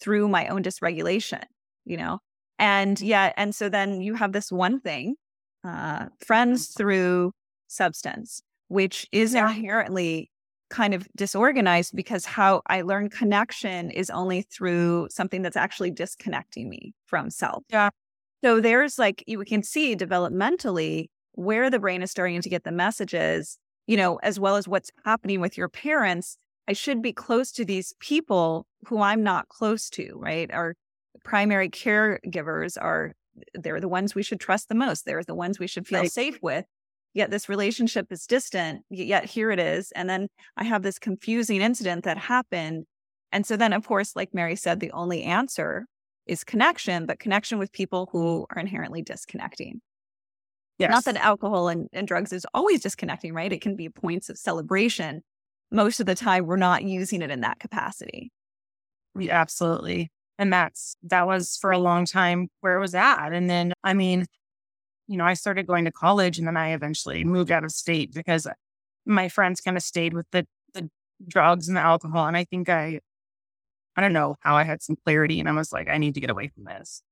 [0.00, 1.42] through my own dysregulation,
[1.84, 2.20] you know?
[2.60, 5.16] And yeah, and so then you have this one thing,
[5.64, 7.32] uh, friends through
[7.66, 10.30] substance, which is inherently
[10.70, 16.68] kind of disorganized because how I learn connection is only through something that's actually disconnecting
[16.68, 17.64] me from self.
[17.70, 17.90] Yeah.
[18.44, 22.72] So there's like, you can see developmentally where the brain is starting to get the
[22.72, 26.36] messages, you know, as well as what's happening with your parents.
[26.68, 30.52] I should be close to these people who I'm not close to, right?
[30.52, 30.74] Our
[31.24, 33.14] primary caregivers are,
[33.54, 35.04] they're the ones we should trust the most.
[35.04, 36.12] They're the ones we should feel right.
[36.12, 36.66] safe with
[37.14, 41.60] yet this relationship is distant yet here it is and then i have this confusing
[41.60, 42.84] incident that happened
[43.32, 45.86] and so then of course like mary said the only answer
[46.28, 49.80] is connection but connection with people who are inherently disconnecting.
[50.78, 50.90] Yes.
[50.92, 53.52] not that alcohol and, and drugs is always disconnecting right?
[53.52, 55.22] It can be points of celebration.
[55.72, 58.30] Most of the time we're not using it in that capacity.
[59.18, 63.50] Yeah, absolutely and that's that was for a long time where it was at and
[63.50, 64.24] then i mean
[65.08, 68.12] you know, I started going to college and then I eventually moved out of state
[68.14, 68.46] because
[69.06, 70.90] my friends kind of stayed with the, the
[71.26, 72.26] drugs and the alcohol.
[72.26, 73.00] And I think I,
[73.96, 76.20] I don't know how I had some clarity and I was like, I need to
[76.20, 77.02] get away from this.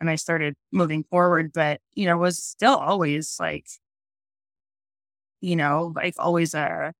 [0.00, 3.66] And I started moving forward, but, you know, was still always like,
[5.40, 6.92] you know, like always uh,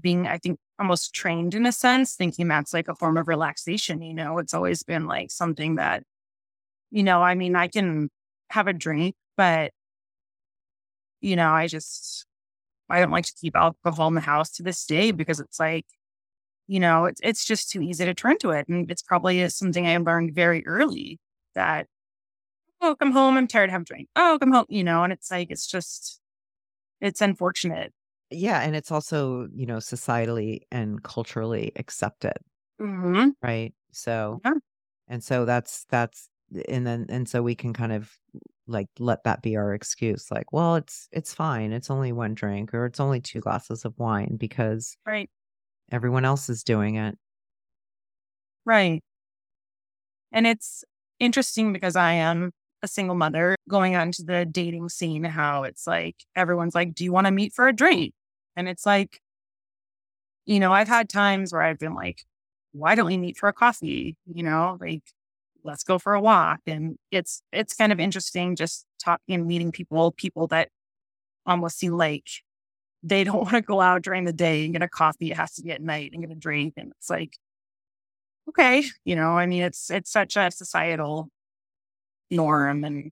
[0.00, 4.00] being, I think, almost trained in a sense, thinking that's like a form of relaxation.
[4.00, 6.04] You know, it's always been like something that
[6.90, 8.10] you know, I mean, I can
[8.50, 9.72] have a drink, but,
[11.20, 12.26] you know, I just,
[12.88, 15.86] I don't like to keep alcohol in the house to this day because it's like,
[16.68, 18.68] you know, it's, it's just too easy to turn to it.
[18.68, 21.18] And it's probably something I learned very early
[21.54, 21.86] that,
[22.80, 24.08] oh, come home, I'm tired, have a drink.
[24.16, 26.20] Oh, come home, you know, and it's like, it's just,
[27.00, 27.92] it's unfortunate.
[28.30, 28.60] Yeah.
[28.60, 32.36] And it's also, you know, societally and culturally accepted.
[32.80, 33.30] Mm-hmm.
[33.42, 33.72] Right.
[33.92, 34.54] So, yeah.
[35.08, 36.28] and so that's, that's,
[36.68, 38.10] and then and so we can kind of
[38.68, 42.74] like let that be our excuse like well it's it's fine it's only one drink
[42.74, 45.30] or it's only two glasses of wine because right.
[45.92, 47.16] everyone else is doing it.
[48.64, 49.02] Right.
[50.32, 50.84] And it's
[51.18, 55.86] interesting because i am a single mother going on to the dating scene how it's
[55.86, 58.12] like everyone's like do you want to meet for a drink?
[58.56, 59.20] And it's like
[60.44, 62.22] you know i've had times where i've been like
[62.72, 64.16] why don't we meet for a coffee?
[64.26, 65.02] You know like
[65.66, 66.60] let's go for a walk.
[66.66, 70.70] And it's it's kind of interesting just talking and meeting people, people that
[71.46, 72.28] almost seem like
[73.02, 75.30] they don't want to go out during the day and get a coffee.
[75.30, 76.74] It has to be at night and get a drink.
[76.76, 77.36] And it's like,
[78.48, 81.28] okay, you know, I mean, it's it's such a societal
[82.30, 83.10] norm, and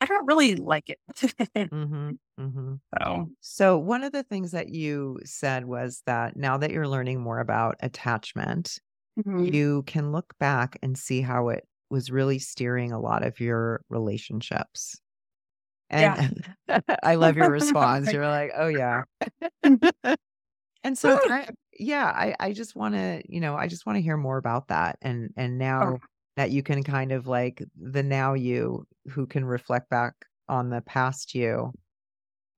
[0.00, 0.98] I don't really like it.
[1.56, 2.74] mm-hmm, mm-hmm.
[2.98, 7.20] So, so one of the things that you said was that now that you're learning
[7.20, 8.78] more about attachment,
[9.18, 9.44] mm-hmm.
[9.44, 13.82] you can look back and see how it was really steering a lot of your
[13.88, 15.00] relationships.
[15.88, 16.80] And yeah.
[17.02, 18.12] I love your response.
[18.12, 19.02] You're like, oh, yeah.
[20.82, 21.48] and so, I,
[21.78, 24.68] yeah, I, I just want to, you know, I just want to hear more about
[24.68, 24.98] that.
[25.00, 25.64] And, and oh.
[25.64, 25.98] now oh.
[26.36, 30.14] that you can kind of like the now you who can reflect back
[30.48, 31.72] on the past you.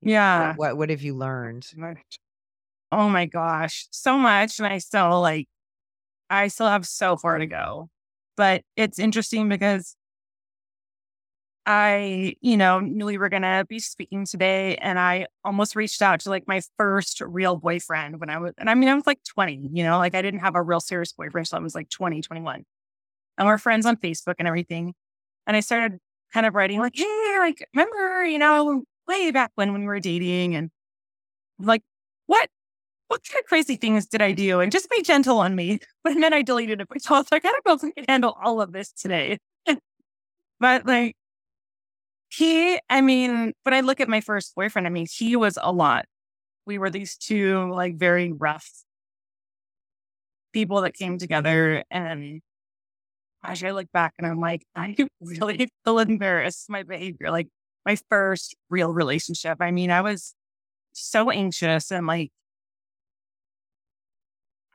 [0.00, 0.50] Yeah.
[0.50, 1.66] What, what, what have you learned?
[2.90, 4.58] Oh my gosh, so much.
[4.58, 5.48] And I still like
[6.30, 7.88] I still have so far to go.
[8.36, 9.96] But it's interesting because
[11.66, 14.76] I, you know, knew we were going to be speaking today.
[14.76, 18.70] And I almost reached out to like my first real boyfriend when I was, and
[18.70, 21.12] I mean, I was like 20, you know, like I didn't have a real serious
[21.12, 21.46] boyfriend.
[21.46, 22.64] So I was like 20, 21.
[23.36, 24.94] And we're friends on Facebook and everything.
[25.46, 25.98] And I started
[26.32, 30.00] kind of writing like, hey, like, remember, you know, way back when, when we were
[30.00, 30.70] dating and
[31.58, 31.82] like,
[32.26, 32.48] what
[33.08, 34.60] what kind of crazy things did I do?
[34.60, 35.80] And just be gentle on me.
[36.04, 37.02] But then I deleted it.
[37.02, 39.38] So I don't know if I can handle all of this today.
[40.60, 41.16] but like,
[42.30, 45.72] he, I mean, when I look at my first boyfriend, I mean, he was a
[45.72, 46.06] lot.
[46.66, 48.70] We were these two like very rough
[50.52, 51.84] people that came together.
[51.90, 52.40] And
[53.42, 57.30] as I look back and I'm like, I really feel embarrassed my behavior.
[57.30, 57.48] Like
[57.84, 59.58] my first real relationship.
[59.60, 60.34] I mean, I was
[60.92, 62.30] so anxious and like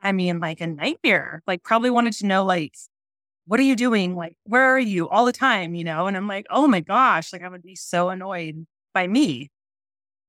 [0.04, 1.42] I mean, like a nightmare.
[1.48, 2.76] Like, probably wanted to know, like,
[3.48, 4.16] what are you doing?
[4.16, 5.76] Like, where are you all the time?
[5.76, 6.08] You know?
[6.08, 9.50] And I'm like, oh my gosh, like, I would be so annoyed by me.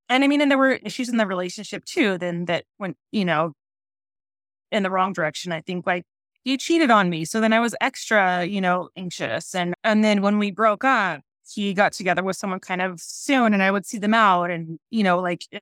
[0.09, 3.25] And I mean, and there were issues in the relationship too, then that went, you
[3.25, 3.53] know,
[4.71, 5.51] in the wrong direction.
[5.51, 6.03] I think like
[6.43, 7.25] he cheated on me.
[7.25, 9.55] So then I was extra, you know, anxious.
[9.55, 11.21] And and then when we broke up,
[11.53, 14.79] he got together with someone kind of soon and I would see them out and,
[14.91, 15.59] you know, like eh,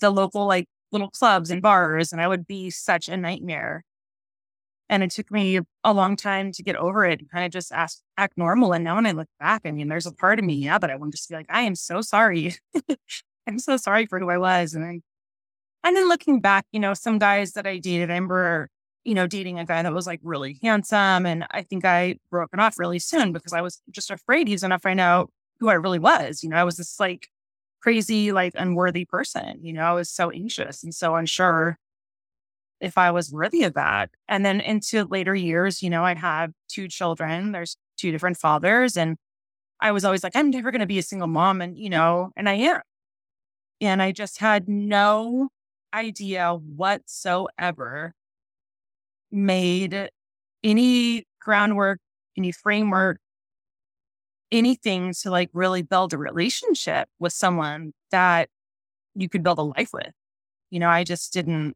[0.00, 2.12] the local like little clubs and bars.
[2.12, 3.84] And I would be such a nightmare.
[4.90, 7.72] And it took me a long time to get over it and kind of just
[7.72, 8.72] ask, act normal.
[8.72, 10.90] And now when I look back, I mean, there's a part of me, yeah, that
[10.90, 12.54] I want to just be like, I am so sorry.
[13.46, 14.74] I'm so sorry for who I was.
[14.74, 15.00] And I,
[15.84, 18.68] and then looking back, you know, some guys that I dated, I remember,
[19.04, 21.26] you know, dating a guy that was like really handsome.
[21.26, 24.62] And I think I broke it off really soon because I was just afraid he's
[24.62, 26.42] going to find out who I really was.
[26.42, 27.28] You know, I was this like
[27.80, 29.58] crazy, like unworthy person.
[29.62, 31.78] You know, I was so anxious and so unsure
[32.80, 34.10] if I was worthy of that.
[34.28, 37.52] And then into later years, you know, I had two children.
[37.52, 38.96] There's two different fathers.
[38.96, 39.16] And
[39.80, 41.60] I was always like, I'm never going to be a single mom.
[41.60, 42.80] And, you know, and I am.
[43.80, 45.48] And I just had no
[45.94, 48.12] idea whatsoever
[49.30, 50.10] made
[50.64, 51.98] any groundwork,
[52.36, 53.18] any framework,
[54.50, 58.48] anything to like really build a relationship with someone that
[59.14, 60.12] you could build a life with.
[60.70, 61.74] You know, I just didn't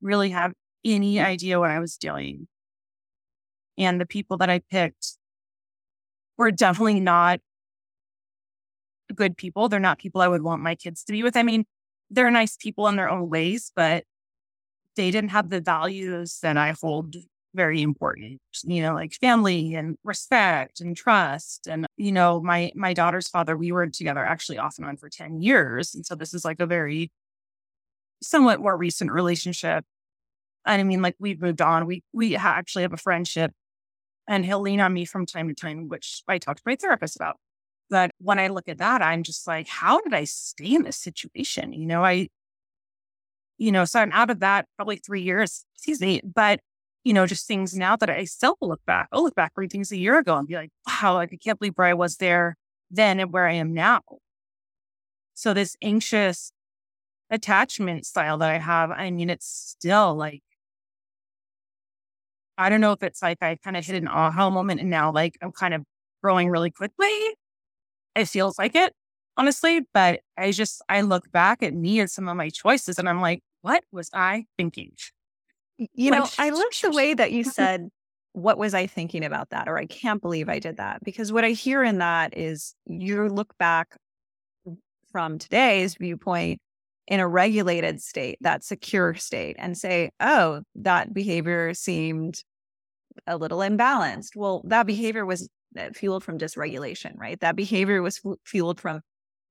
[0.00, 0.52] really have
[0.84, 2.46] any idea what I was doing.
[3.76, 5.18] And the people that I picked
[6.36, 7.40] were definitely not
[9.14, 9.68] good people.
[9.68, 11.36] They're not people I would want my kids to be with.
[11.36, 11.64] I mean,
[12.10, 14.04] they're nice people in their own ways, but
[14.96, 17.16] they didn't have the values that I hold
[17.54, 21.66] very important, you know, like family and respect and trust.
[21.66, 25.08] And, you know, my my daughter's father, we were together actually off and on for
[25.08, 25.94] 10 years.
[25.94, 27.10] And so this is like a very
[28.22, 29.84] somewhat more recent relationship.
[30.66, 31.86] And I mean, like we've moved on.
[31.86, 33.52] We we ha- actually have a friendship
[34.28, 37.16] and he'll lean on me from time to time, which I talked to my therapist
[37.16, 37.36] about.
[37.90, 40.98] But when I look at that, I'm just like, how did I stay in this
[40.98, 41.72] situation?
[41.72, 42.28] You know, I,
[43.58, 46.20] you know, so I'm out of that probably three years, excuse me.
[46.24, 46.60] But,
[47.08, 49.90] you know, just things now that I still look back, I'll look back for things
[49.90, 52.54] a year ago and be like, wow, like I can't believe where I was there
[52.90, 54.02] then and where I am now.
[55.32, 56.52] So this anxious
[57.30, 60.42] attachment style that I have, I mean, it's still like,
[62.58, 65.10] I don't know if it's like I kind of hit an aha moment and now
[65.10, 65.84] like I'm kind of
[66.22, 67.08] growing really quickly
[68.16, 68.94] it feels like it,
[69.36, 69.82] honestly.
[69.94, 73.20] But I just, I look back at me and some of my choices and I'm
[73.20, 74.92] like, what was I thinking?
[75.94, 77.88] You know, I love the way that you said,
[78.32, 79.68] what was I thinking about that?
[79.68, 81.02] Or I can't believe I did that.
[81.02, 83.96] Because what I hear in that is you look back
[85.10, 86.60] from today's viewpoint
[87.06, 92.42] in a regulated state, that secure state, and say, oh, that behavior seemed
[93.26, 94.36] a little imbalanced.
[94.36, 97.40] Well, that behavior was uh, fueled from dysregulation, right?
[97.40, 99.00] That behavior was f- fueled from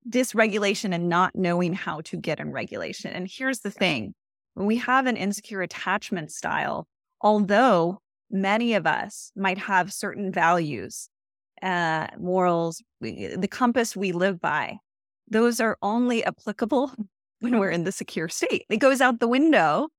[0.07, 3.11] dysregulation and not knowing how to get in regulation.
[3.11, 4.13] And here's the thing
[4.57, 6.87] when we have an insecure attachment style,
[7.21, 11.09] although many of us might have certain values,
[11.61, 14.77] uh, morals, we, the compass we live by,
[15.29, 16.91] those are only applicable
[17.39, 18.65] when we're in the secure state.
[18.67, 19.89] It goes out the window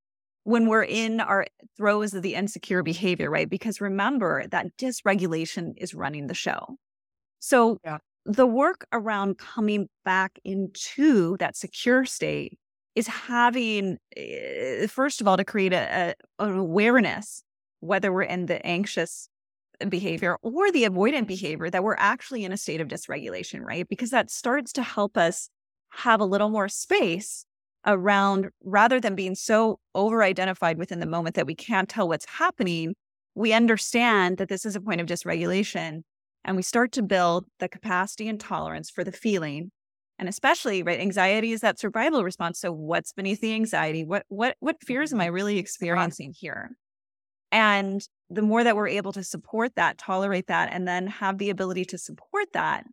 [0.42, 3.48] when we're in our throes of the insecure behavior, right?
[3.48, 6.78] Because remember that dysregulation is running the show.
[7.38, 7.98] So yeah.
[8.24, 12.58] the work around coming back into that secure state
[12.98, 17.44] is having, eh, first of all, to create a, a, an awareness,
[17.78, 19.28] whether we're in the anxious
[19.88, 23.88] behavior or the avoidant behavior, that we're actually in a state of dysregulation, right?
[23.88, 25.48] Because that starts to help us
[25.90, 27.44] have a little more space
[27.87, 32.26] around rather than being so over identified within the moment that we can't tell what's
[32.26, 32.94] happening,
[33.37, 36.02] we understand that this is a point of dysregulation
[36.44, 39.70] and we start to build the capacity and tolerance for the feeling
[40.18, 44.04] and especially right anxiety is that survival response so what's beneath the anxiety?
[44.04, 45.35] What what what fears am i mm-hmm.
[45.35, 46.72] really experiencing here?
[47.50, 51.50] And the more that we're able to support that tolerate that and then have the
[51.50, 52.85] ability to support that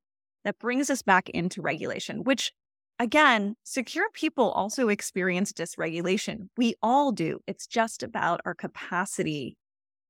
[0.46, 2.52] that brings us back into regulation which
[2.98, 6.48] Again, secure people also experience dysregulation.
[6.56, 7.42] We all do.
[7.46, 9.58] It's just about our capacity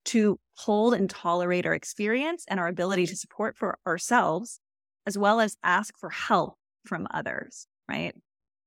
[0.05, 4.59] to hold and tolerate our experience and our ability to support for ourselves,
[5.07, 8.13] as well as ask for help from others, right?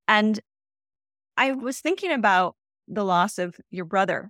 [0.07, 0.39] And
[1.37, 2.55] I was thinking about
[2.87, 4.29] the loss of your brother.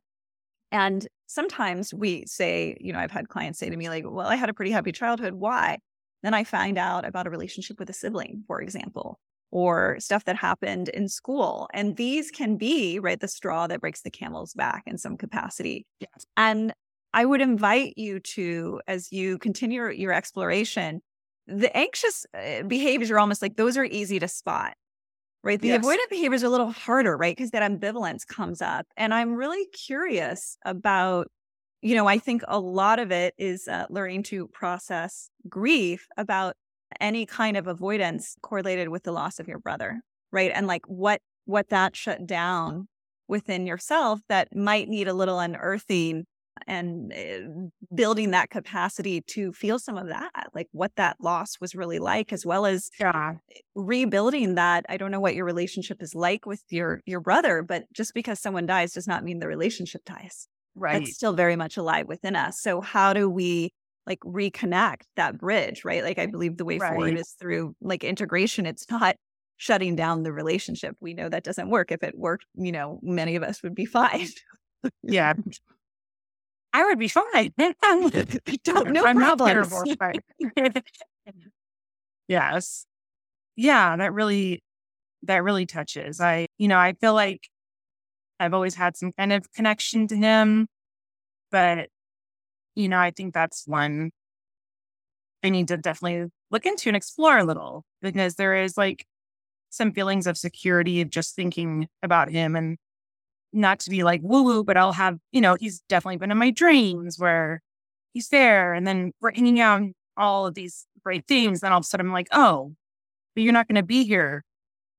[0.72, 4.36] And sometimes we say, you know, I've had clients say to me, like, well, I
[4.36, 5.34] had a pretty happy childhood.
[5.34, 5.80] Why?
[6.22, 9.20] Then I find out about a relationship with a sibling, for example
[9.52, 11.68] or stuff that happened in school.
[11.74, 15.86] And these can be, right, the straw that breaks the camel's back in some capacity.
[16.00, 16.26] Yes.
[16.38, 16.74] And
[17.14, 21.02] I would invite you to, as you continue your exploration,
[21.50, 24.74] the anxious uh, behaviors are almost like those are easy to spot,
[25.43, 25.60] right?
[25.60, 25.86] The yes.
[25.86, 27.36] avoidant behaviors are a little harder, right?
[27.36, 28.86] Because that ambivalence comes up.
[28.95, 31.28] And I'm really curious about,
[31.82, 36.56] you know, I think a lot of it is uh, learning to process grief about
[37.00, 40.52] any kind of avoidance correlated with the loss of your brother, right?
[40.54, 42.88] And like what what that shut down
[43.28, 46.26] within yourself that might need a little unearthing
[46.68, 47.41] and eh,
[47.93, 52.32] building that capacity to feel some of that, like what that loss was really like,
[52.34, 53.34] as well as yeah.
[53.76, 54.86] rebuilding that.
[54.89, 58.39] I don't know what your relationship is like with your your brother, but just because
[58.39, 60.47] someone dies does not mean the relationship dies.
[60.76, 60.99] Right.
[60.99, 62.62] That's still very much alive within us.
[62.62, 63.74] So how do we
[64.05, 66.03] like reconnect that bridge, right?
[66.03, 66.93] Like I believe the way right.
[66.93, 68.66] forward is through like integration.
[68.66, 69.16] It's not
[69.57, 70.95] shutting down the relationship.
[70.99, 71.91] We know that doesn't work.
[71.91, 74.28] If it worked, you know, many of us would be fine.
[75.03, 75.34] yeah.
[76.74, 77.53] I would be fine.
[77.59, 77.74] I
[78.63, 79.72] don't, no I'm problems.
[79.72, 80.17] Not
[82.28, 82.86] yes.
[83.55, 84.63] Yeah, that really
[85.24, 86.22] that really touches.
[86.22, 87.49] I, you know, I feel like
[88.39, 90.67] I've always had some kind of connection to him,
[91.51, 91.89] but
[92.76, 94.11] you know, I think that's one
[95.43, 99.05] I need to definitely look into and explore a little because there is like
[99.70, 102.78] some feelings of security of just thinking about him and
[103.54, 106.38] not to be like woo woo, but I'll have, you know, he's definitely been in
[106.38, 107.62] my dreams where
[108.14, 109.84] he's there and then we're hanging out
[110.18, 111.62] all of these great things.
[111.62, 112.74] Then all of a sudden I'm like, oh,
[113.36, 114.43] but you're not going to be here.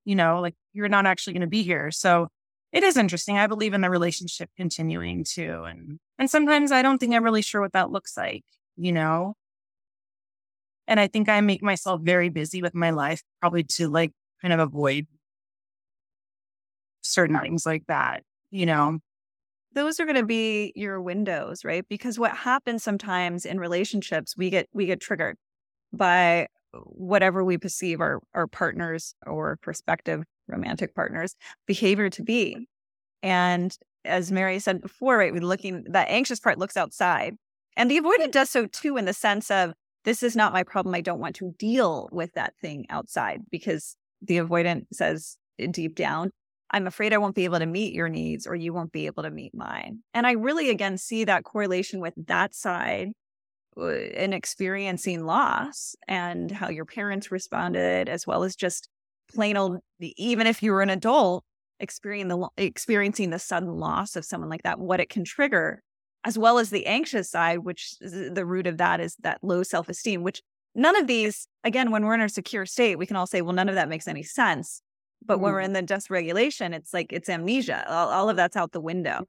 [0.04, 1.90] You know, like you're not actually going to be here.
[1.90, 2.28] So
[2.72, 3.36] it is interesting.
[3.36, 5.64] I believe in the relationship continuing too.
[5.64, 8.44] And and sometimes I don't think I'm really sure what that looks like,
[8.76, 9.34] you know?
[10.88, 14.52] And I think I make myself very busy with my life, probably to like kind
[14.52, 15.06] of avoid
[17.02, 18.98] certain things like that you know
[19.72, 21.84] those are going to be your windows right?
[21.88, 25.36] Because what happens sometimes in relationships we get we get triggered
[25.92, 31.36] by whatever we perceive our our partners or prospective romantic partners
[31.66, 32.66] behavior to be.
[33.22, 37.36] And as mary said before right we're looking that anxious part looks outside.
[37.76, 39.72] And the avoidant does so too in the sense of
[40.04, 40.94] this is not my problem.
[40.94, 45.36] I don't want to deal with that thing outside because the avoidant says
[45.70, 46.30] deep down
[46.70, 49.24] I'm afraid I won't be able to meet your needs or you won't be able
[49.24, 50.00] to meet mine.
[50.14, 53.10] And I really, again, see that correlation with that side
[53.76, 58.88] uh, in experiencing loss and how your parents responded, as well as just
[59.32, 61.44] plain old, even if you were an adult,
[61.80, 65.82] experiencing the, experiencing the sudden loss of someone like that, what it can trigger,
[66.24, 69.88] as well as the anxious side, which the root of that is that low self
[69.88, 70.42] esteem, which
[70.74, 73.54] none of these, again, when we're in a secure state, we can all say, well,
[73.54, 74.82] none of that makes any sense.
[75.24, 75.42] But mm.
[75.42, 75.66] when we're mm.
[75.66, 77.84] in the dysregulation, it's like it's amnesia.
[77.88, 79.26] All, all of that's out the window.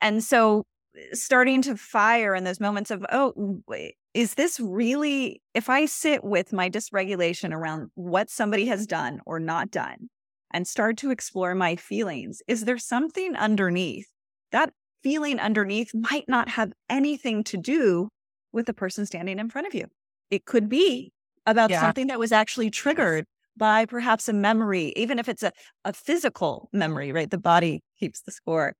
[0.00, 0.64] And so
[0.96, 5.86] eh, starting to fire in those moments of, oh, wait, is this really, if I
[5.86, 10.08] sit with my dysregulation around what somebody has done or not done
[10.52, 14.06] and start to explore my feelings, is there something underneath?
[14.52, 14.72] That
[15.02, 18.08] feeling underneath might not have anything to do
[18.52, 19.86] with the person standing in front of you.
[20.30, 21.12] It could be
[21.44, 21.80] about yeah.
[21.80, 23.26] something that was actually triggered
[23.56, 25.52] by perhaps a memory, even if it's a,
[25.84, 27.30] a physical memory, right?
[27.30, 28.74] The body keeps the score.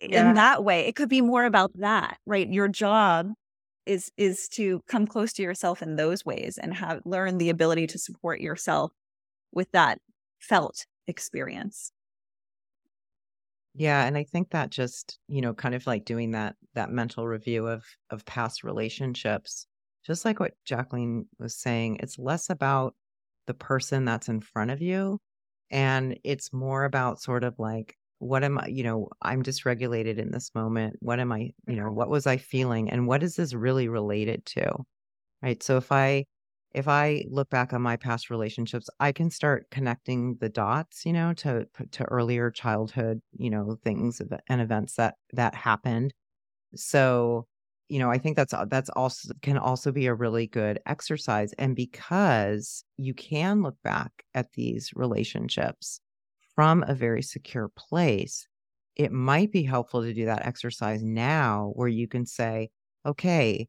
[0.00, 0.30] Yeah.
[0.30, 2.48] In that way, it could be more about that, right?
[2.48, 3.30] Your job
[3.86, 7.86] is is to come close to yourself in those ways and have learn the ability
[7.88, 8.92] to support yourself
[9.52, 9.98] with that
[10.40, 11.92] felt experience.
[13.74, 17.26] Yeah, and I think that just, you know, kind of like doing that that mental
[17.26, 19.66] review of of past relationships,
[20.04, 22.94] just like what Jacqueline was saying, it's less about
[23.46, 25.18] the person that's in front of you.
[25.70, 30.30] And it's more about sort of like, what am I, you know, I'm dysregulated in
[30.30, 30.96] this moment.
[31.00, 31.94] What am I, you know, mm-hmm.
[31.94, 32.90] what was I feeling?
[32.90, 34.70] And what is this really related to?
[35.42, 35.62] Right.
[35.62, 36.26] So if I,
[36.74, 41.12] if I look back on my past relationships, I can start connecting the dots, you
[41.12, 46.14] know, to to earlier childhood, you know, things and events that that happened.
[46.74, 47.46] So
[47.92, 51.52] you know, I think that's uh, that's also can also be a really good exercise.
[51.58, 56.00] And because you can look back at these relationships
[56.54, 58.46] from a very secure place,
[58.96, 62.70] it might be helpful to do that exercise now where you can say,
[63.06, 63.68] okay,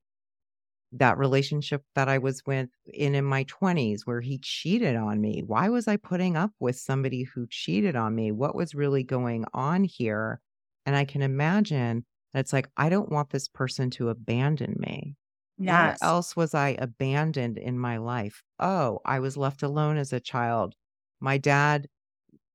[0.93, 5.41] that relationship that I was with in in my 20s where he cheated on me.
[5.45, 8.31] Why was I putting up with somebody who cheated on me?
[8.31, 10.39] What was really going on here?
[10.85, 12.05] And I can imagine
[12.39, 15.15] it's like, I don't want this person to abandon me.
[15.57, 16.01] Yes.
[16.01, 18.41] Where else was I abandoned in my life?
[18.59, 20.73] Oh, I was left alone as a child.
[21.19, 21.87] My dad,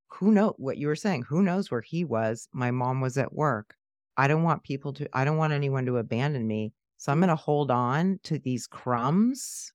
[0.08, 1.22] who know what you were saying?
[1.28, 2.48] Who knows where he was?
[2.52, 3.74] My mom was at work.
[4.16, 6.72] I don't want people to, I don't want anyone to abandon me.
[6.96, 9.72] So I'm going to hold on to these crumbs.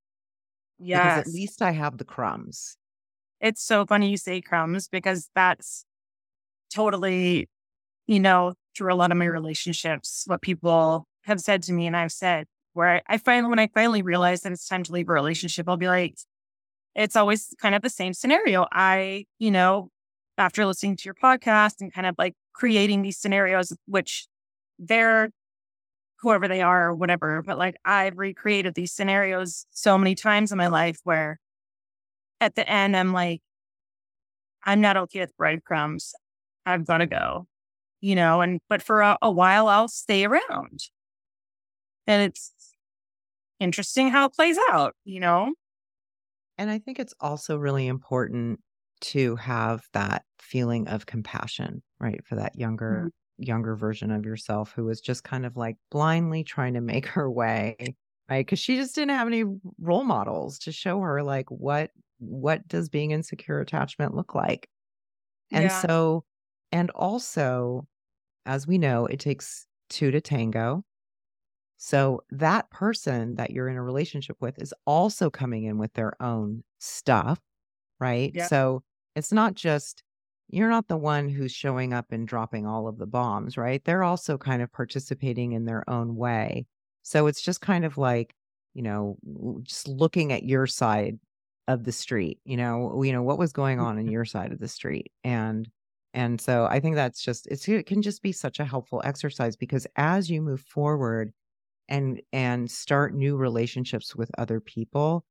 [0.77, 1.01] Yes.
[1.01, 2.75] Because at least I have the crumbs.
[3.39, 5.85] It's so funny you say crumbs because that's
[6.73, 7.49] totally,
[8.05, 11.95] you know, through a lot of my relationships, what people have said to me, and
[11.95, 15.09] I've said, where I, I finally, when I finally realize that it's time to leave
[15.09, 16.15] a relationship, I'll be like,
[16.95, 18.65] it's always kind of the same scenario.
[18.71, 19.89] I, you know,
[20.37, 24.27] after listening to your podcast and kind of like creating these scenarios, which
[24.79, 25.29] they're
[26.19, 30.57] whoever they are or whatever, but like I've recreated these scenarios so many times in
[30.57, 31.39] my life where
[32.39, 33.41] at the end I'm like,
[34.63, 36.13] I'm not okay with breadcrumbs.
[36.65, 37.47] I've got to go,
[38.03, 40.81] you know, and, but for a, a while I'll stay around.
[42.05, 42.51] And it's
[43.61, 45.53] interesting how it plays out, you know?
[46.57, 48.59] And I think it's also really important
[49.03, 52.19] to have that feeling of compassion, right?
[52.25, 53.43] For that younger, mm-hmm.
[53.43, 57.31] younger version of yourself who was just kind of like blindly trying to make her
[57.31, 57.77] way,
[58.29, 58.45] right?
[58.45, 59.45] Because she just didn't have any
[59.79, 61.89] role models to show her like what
[62.19, 64.67] what does being in secure attachment look like?
[65.51, 65.81] And yeah.
[65.81, 66.25] so,
[66.73, 67.87] and also,
[68.45, 70.83] as we know, it takes two to tango.
[71.77, 76.21] So that person that you're in a relationship with is also coming in with their
[76.21, 77.39] own stuff,
[77.99, 78.31] right?
[78.47, 78.83] So
[79.15, 80.03] it's not just
[80.49, 83.83] you're not the one who's showing up and dropping all of the bombs, right?
[83.83, 86.67] They're also kind of participating in their own way.
[87.01, 88.35] So it's just kind of like,
[88.73, 89.17] you know,
[89.63, 91.17] just looking at your side
[91.67, 94.11] of the street, you know, you know what was going mm, on in mm.
[94.11, 95.67] your side of the street and
[96.13, 99.87] and so I think that's just it can just be such a helpful exercise because
[99.95, 101.33] as you move forward
[101.89, 105.25] and and start new relationships with other people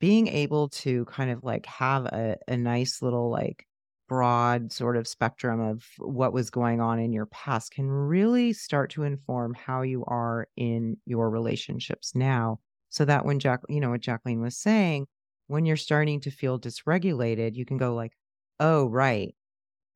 [0.00, 3.66] being able to kind of like have a, a nice little like
[4.08, 8.90] broad sort of spectrum of what was going on in your past can really start
[8.90, 12.60] to inform how you are in your relationships now.
[12.90, 15.06] So that when jack you know what jacqueline was saying
[15.48, 18.12] when you're starting to feel dysregulated you can go like
[18.60, 19.34] oh right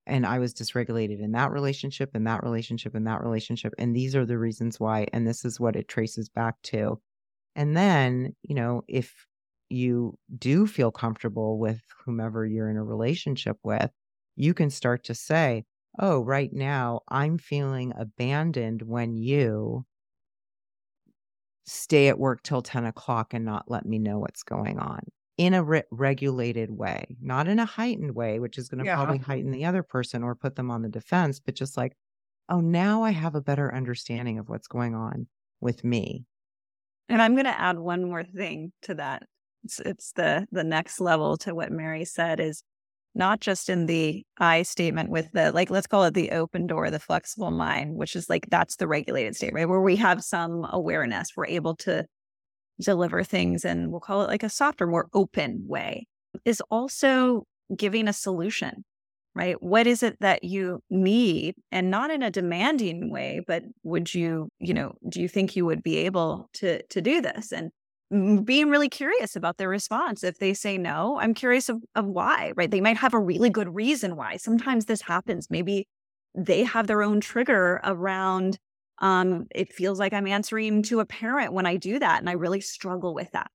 [0.08, 3.74] and I was dysregulated in that relationship, in that relationship, in that relationship.
[3.78, 5.06] And these are the reasons why.
[5.12, 7.00] And this is what it traces back to.
[7.54, 9.26] And then, you know, if
[9.68, 13.90] you do feel comfortable with whomever you're in a relationship with,
[14.36, 15.64] you can start to say,
[15.98, 19.84] oh, right now I'm feeling abandoned when you
[21.66, 25.00] stay at work till 10 o'clock and not let me know what's going on
[25.38, 28.96] in a re- regulated way, not in a heightened way, which is going to yeah.
[28.96, 31.96] probably heighten the other person or put them on the defense, but just like,
[32.48, 35.28] oh, now I have a better understanding of what's going on
[35.60, 36.24] with me.
[37.08, 39.22] And I'm going to add one more thing to that.
[39.64, 42.62] It's, it's the the next level to what Mary said is
[43.14, 46.90] not just in the I statement with the like let's call it the open door,
[46.90, 49.68] the flexible mind, which is like that's the regulated state, right?
[49.68, 52.06] Where we have some awareness, we're able to
[52.80, 56.06] deliver things and we'll call it like a softer, more open way
[56.44, 57.44] is also
[57.76, 58.84] giving a solution,
[59.34, 59.60] right?
[59.62, 64.48] What is it that you need and not in a demanding way, but would you,
[64.58, 67.52] you know, do you think you would be able to to do this?
[67.52, 67.70] And
[68.10, 70.24] being really curious about their response.
[70.24, 72.70] If they say no, I'm curious of, of why, right?
[72.70, 74.38] They might have a really good reason why.
[74.38, 75.48] Sometimes this happens.
[75.50, 75.86] Maybe
[76.34, 78.58] they have their own trigger around
[79.00, 82.20] um, it feels like I'm answering to a parent when I do that.
[82.20, 83.50] And I really struggle with that.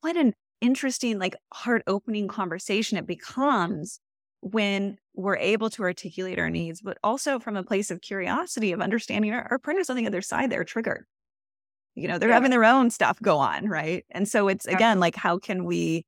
[0.00, 4.00] What an interesting, like heart opening conversation it becomes
[4.40, 8.80] when we're able to articulate our needs, but also from a place of curiosity of
[8.80, 11.04] understanding our, our partner's on the other side, they're triggered.
[11.94, 12.36] You know, they're yeah.
[12.36, 14.04] having their own stuff go on, right?
[14.10, 16.06] And so it's again like, how can we,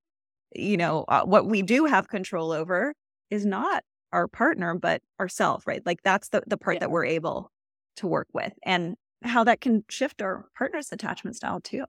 [0.54, 2.94] you know, uh, what we do have control over
[3.30, 5.84] is not our partner, but ourselves, right?
[5.84, 6.80] Like that's the the part yeah.
[6.80, 7.50] that we're able
[7.96, 11.84] to work with and how that can shift our partner's attachment style too.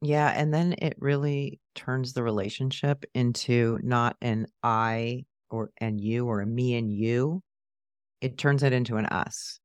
[0.00, 0.32] Yeah.
[0.34, 6.40] And then it really turns the relationship into not an I or and you or
[6.40, 7.42] a me and you.
[8.20, 9.60] It turns it into an us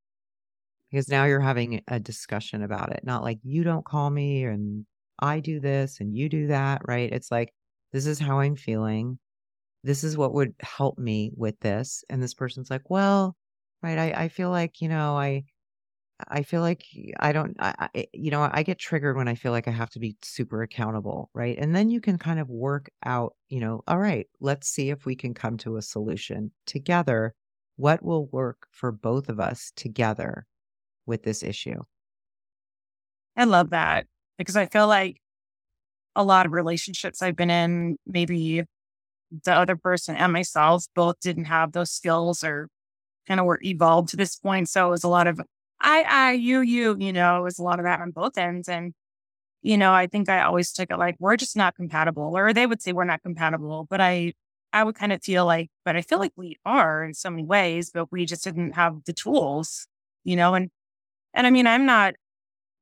[0.90, 4.86] because now you're having a discussion about it, not like you don't call me and
[5.18, 7.12] I do this and you do that, right?
[7.12, 7.52] It's like,
[7.92, 9.18] this is how I'm feeling.
[9.84, 12.04] This is what would help me with this.
[12.10, 13.36] And this person's like, well,
[13.82, 13.98] right.
[13.98, 15.44] I, I feel like, you know, I,
[16.28, 16.84] I feel like
[17.18, 19.72] I don't, I, I, eh, you know, I get triggered when I feel like I
[19.72, 21.56] have to be super accountable, right?
[21.58, 25.04] And then you can kind of work out, you know, all right, let's see if
[25.06, 27.34] we can come to a solution together.
[27.76, 30.46] What will work for both of us together
[31.06, 31.82] with this issue?
[33.36, 34.06] I love that
[34.38, 35.20] because I feel like
[36.14, 38.62] a lot of relationships I've been in, maybe
[39.44, 42.68] the other person and myself both didn't have those skills or
[43.26, 44.68] kind of were evolved to this point.
[44.68, 45.40] So it was a lot of
[45.84, 48.68] I, I, you, you, you know, it was a lot of that on both ends.
[48.68, 48.94] And,
[49.62, 52.66] you know, I think I always took it like, we're just not compatible, or they
[52.66, 53.86] would say we're not compatible.
[53.90, 54.32] But I,
[54.72, 57.44] I would kind of feel like, but I feel like we are in so many
[57.44, 59.86] ways, but we just didn't have the tools,
[60.24, 60.70] you know, and,
[61.34, 62.14] and I mean, I'm not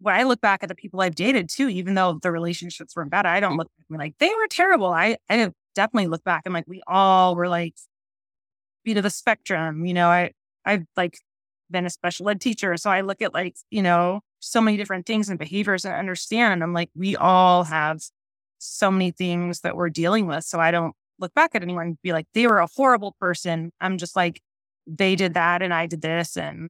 [0.02, 3.10] when I look back at the people I've dated too, even though the relationships weren't
[3.10, 4.88] bad, I don't look like they were terrible.
[4.88, 7.74] I, I definitely look back and like we all were like
[8.84, 9.86] beat of the spectrum.
[9.86, 10.32] You know, I
[10.64, 11.18] I've like
[11.72, 12.76] been a special ed teacher.
[12.76, 16.62] So I look at like, you know, so many different things and behaviors and understand.
[16.62, 18.00] I'm like, we all have
[18.58, 20.44] so many things that we're dealing with.
[20.44, 23.72] So I don't look back at anyone and be like, they were a horrible person.
[23.80, 24.40] I'm just like,
[24.86, 26.36] they did that and I did this.
[26.36, 26.68] And,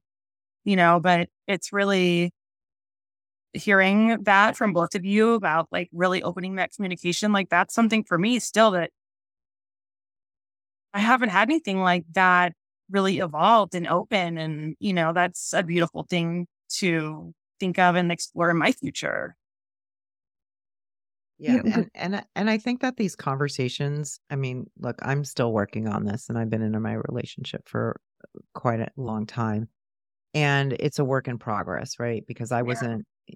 [0.65, 2.31] you know, but it's really
[3.53, 8.03] hearing that from both of you about like really opening that communication, like that's something
[8.03, 8.89] for me still that
[10.93, 12.53] I haven't had anything like that
[12.93, 14.37] really evolved and open.
[14.37, 19.35] And, you know, that's a beautiful thing to think of and explore in my future.
[21.39, 25.87] Yeah, and and and I think that these conversations, I mean, look, I'm still working
[25.87, 29.67] on this and I've been in my relationship for uh, quite a long time.
[30.33, 32.23] And it's a work in progress, right?
[32.27, 33.35] Because I wasn't eh,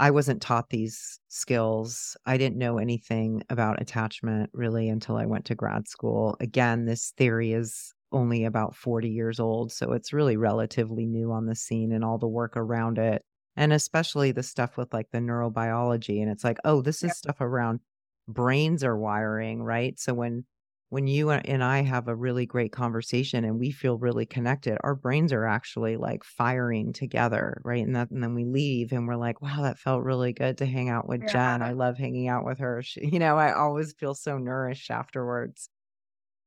[0.00, 2.16] I wasn't taught these skills.
[2.26, 6.36] I didn't know anything about attachment really until I went to grad school.
[6.40, 11.46] Again, this theory is only about 40 years old, so it's really relatively new on
[11.46, 13.24] the scene and all the work around it.
[13.56, 17.40] And especially the stuff with like the neurobiology and it's like, "Oh, this is stuff
[17.40, 17.80] around
[18.28, 20.46] brains are wiring, right?" So when
[20.88, 24.96] when you and I have a really great conversation and we feel really connected, our
[24.96, 27.84] brains are actually like firing together, right?
[27.86, 30.66] And that, and then we leave and we're like, wow, that felt really good to
[30.66, 31.26] hang out with yeah.
[31.26, 31.62] Jen.
[31.62, 32.82] I love hanging out with her.
[32.82, 35.70] She, you know, I always feel so nourished afterwards.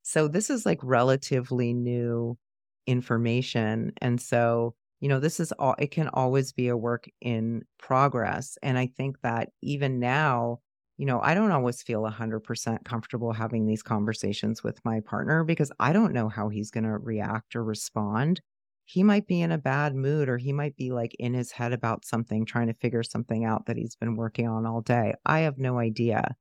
[0.03, 2.37] So this is like relatively new
[2.85, 3.93] information.
[3.97, 8.57] And so, you know, this is all, it can always be a work in progress.
[8.61, 10.59] And I think that even now,
[10.97, 15.71] you know, I don't always feel 100% comfortable having these conversations with my partner because
[15.79, 18.41] I don't know how he's going to react or respond.
[18.85, 21.73] He might be in a bad mood or he might be like in his head
[21.73, 25.13] about something, trying to figure something out that he's been working on all day.
[25.25, 26.35] I have no idea.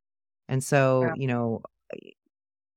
[0.49, 1.13] And so, yeah.
[1.17, 1.63] you know,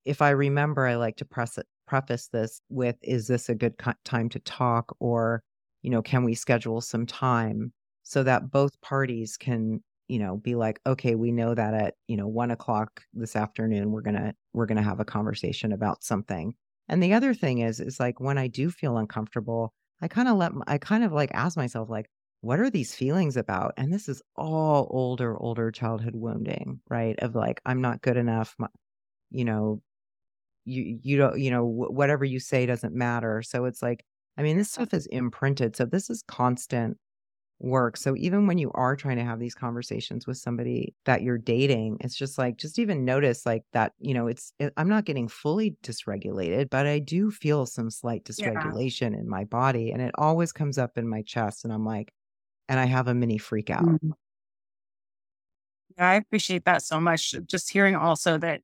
[0.06, 3.76] if I remember, I like to press it, preface this with, is this a good
[4.06, 4.96] time to talk?
[5.00, 5.44] Or,
[5.82, 7.74] you know, can we schedule some time?
[8.06, 12.16] so that both parties can you know be like okay we know that at you
[12.16, 16.54] know one o'clock this afternoon we're gonna we're gonna have a conversation about something.
[16.88, 20.38] and the other thing is is like when i do feel uncomfortable i kind of
[20.38, 22.08] let i kind of like ask myself like
[22.42, 23.74] what are these feelings about?
[23.78, 27.18] and this is all older older childhood wounding right?
[27.20, 28.68] of like i'm not good enough my,
[29.32, 29.82] you know
[30.66, 34.04] you you don't you know whatever you say doesn't matter so it's like
[34.38, 36.98] i mean this stuff is imprinted so this is constant
[37.60, 37.98] work.
[37.98, 41.98] So even when you are trying to have these conversations with somebody that you're dating,
[42.02, 45.28] it's just like just even notice like that, you know, it's it, I'm not getting
[45.28, 49.20] fully dysregulated, but I do feel some slight dysregulation yeah.
[49.20, 52.14] in my body and it always comes up in my chest and I'm like
[52.68, 53.86] and I have a mini freak out.
[53.86, 54.12] Mm-hmm.
[55.98, 57.36] Yeah, I appreciate that so much.
[57.48, 58.62] Just hearing also that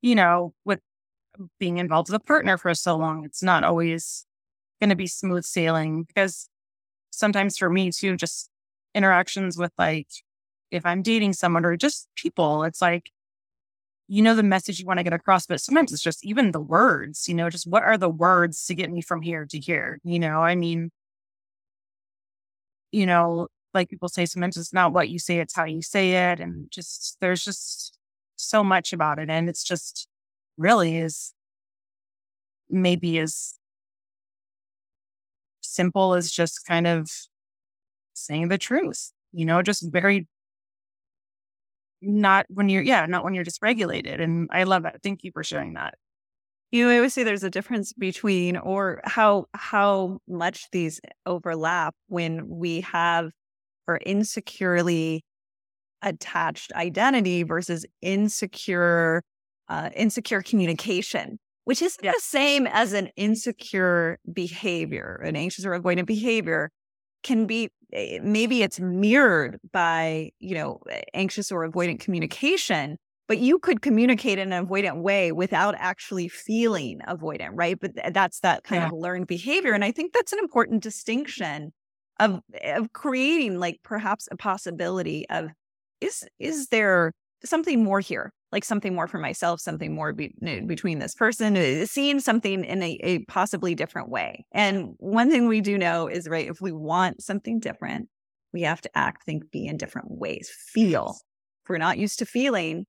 [0.00, 0.80] you know, with
[1.58, 4.26] being involved with a partner for so long, it's not always
[4.80, 6.48] going to be smooth sailing because
[7.10, 8.50] sometimes for me too, just
[8.94, 10.08] interactions with like,
[10.70, 13.10] if I'm dating someone or just people, it's like,
[14.06, 16.60] you know, the message you want to get across, but sometimes it's just even the
[16.60, 19.98] words, you know, just what are the words to get me from here to here?
[20.04, 20.90] You know, I mean,
[22.90, 26.30] you know, like people say, sometimes it's not what you say, it's how you say
[26.30, 26.40] it.
[26.40, 27.98] And just, there's just
[28.36, 29.28] so much about it.
[29.28, 30.08] And it's just
[30.58, 31.32] really is
[32.68, 33.54] maybe as
[35.60, 37.08] simple as just kind of
[38.14, 40.26] saying the truth, you know, just very
[42.00, 44.20] not when you're, yeah, not when you're dysregulated.
[44.22, 45.02] And I love that.
[45.02, 45.94] Thank you for sharing that.
[46.70, 51.94] You know, I always say there's a difference between or how how much these overlap
[52.08, 53.30] when we have
[53.86, 55.24] or insecurely
[56.02, 59.22] attached identity versus insecure
[59.68, 61.38] uh, insecure communication
[61.68, 62.12] which isn't yeah.
[62.12, 66.70] the same as an insecure behavior, an anxious or avoidant behavior
[67.22, 70.80] can be eh, maybe it's mirrored by, you know,
[71.12, 72.96] anxious or avoidant communication,
[73.26, 77.78] but you could communicate in an avoidant way without actually feeling avoidant, right?
[77.78, 78.86] But that's that kind yeah.
[78.86, 79.74] of learned behavior.
[79.74, 81.74] And I think that's an important distinction
[82.18, 85.50] of of creating like perhaps a possibility of
[86.00, 87.12] is is there
[87.44, 90.34] something more here like something more for myself, something more be-
[90.66, 94.46] between this person, uh, seeing something in a, a possibly different way.
[94.52, 98.08] And one thing we do know is, right, if we want something different,
[98.52, 101.16] we have to act, think, be in different ways, feel.
[101.64, 102.86] If we're not used to feeling,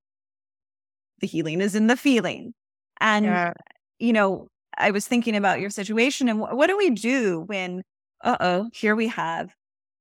[1.20, 2.54] the healing is in the feeling.
[3.02, 3.54] And, yeah.
[3.98, 4.48] you know,
[4.78, 7.84] I was thinking about your situation and what do we do when,
[8.24, 9.54] uh oh, here we have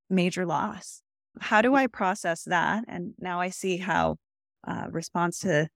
[0.08, 1.02] major loss
[1.40, 2.84] how do I process that?
[2.88, 4.16] And now I see how
[4.66, 5.68] uh, response to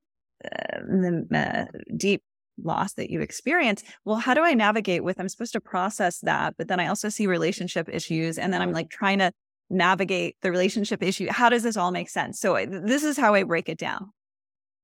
[0.45, 2.22] uh, the uh, deep
[2.62, 3.83] loss that you experience.
[4.05, 5.18] Well, how do I navigate with?
[5.18, 8.72] I'm supposed to process that, but then I also see relationship issues, and then I'm
[8.72, 9.33] like trying to
[9.70, 11.28] navigate the relationship issue.
[11.30, 12.39] How does this all make sense?
[12.39, 14.11] So this is how I break it down.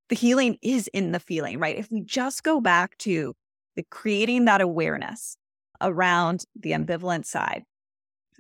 [0.09, 1.77] The healing is in the feeling, right?
[1.77, 3.35] If we just go back to
[3.77, 5.37] the creating that awareness
[5.81, 7.65] around the ambivalent side,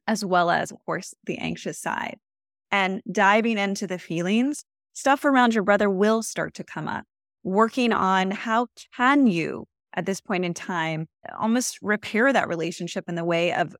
[0.06, 2.16] as well as, of course, the anxious side,
[2.70, 4.64] and diving into the feelings,
[4.98, 7.04] stuff around your brother will start to come up.
[7.44, 11.06] Working on how can you, at this point in time,
[11.38, 13.76] almost repair that relationship in the way of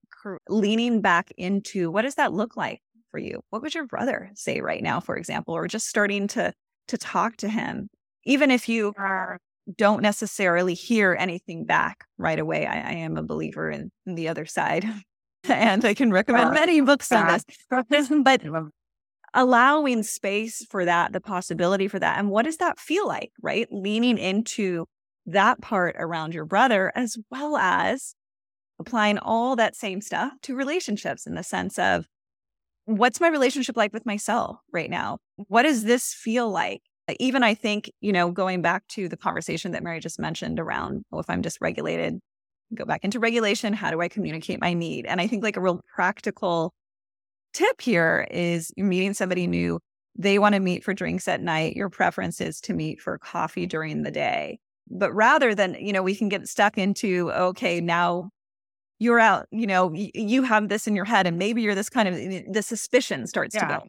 [0.49, 3.41] leaning back into what does that look like for you?
[3.51, 6.53] What would your brother say right now, for example, or just starting to
[6.87, 7.91] to talk to him,
[8.25, 9.39] even if you are,
[9.77, 12.64] don't necessarily hear anything back right away.
[12.64, 14.87] I, I am a believer in, in, the other side,
[15.45, 17.45] and I can recommend many books on this.
[17.71, 18.43] But
[19.35, 22.18] allowing space for that, the possibility for that.
[22.18, 23.68] And what does that feel like, right?
[23.70, 24.87] Leaning into
[25.26, 28.14] that part around your brother, as well as
[28.79, 32.07] applying all that same stuff to relationships in the sense of
[32.85, 35.18] what's my relationship like with myself right now?
[35.37, 36.81] What does this feel like?
[37.09, 40.59] Uh, even I think, you know, going back to the conversation that Mary just mentioned
[40.59, 42.18] around, oh, if I'm dysregulated,
[42.74, 43.72] go back into regulation.
[43.72, 45.07] How do I communicate my need?
[45.07, 46.72] And I think like a real practical
[47.53, 49.80] tip here is you're meeting somebody new.
[50.16, 51.76] They want to meet for drinks at night.
[51.76, 54.59] Your preference is to meet for coffee during the day.
[54.90, 58.30] But rather than, you know, we can get stuck into, okay, now
[58.99, 61.90] you're out, you know, y- you have this in your head and maybe you're this
[61.90, 63.61] kind of, the suspicion starts yeah.
[63.61, 63.86] to go.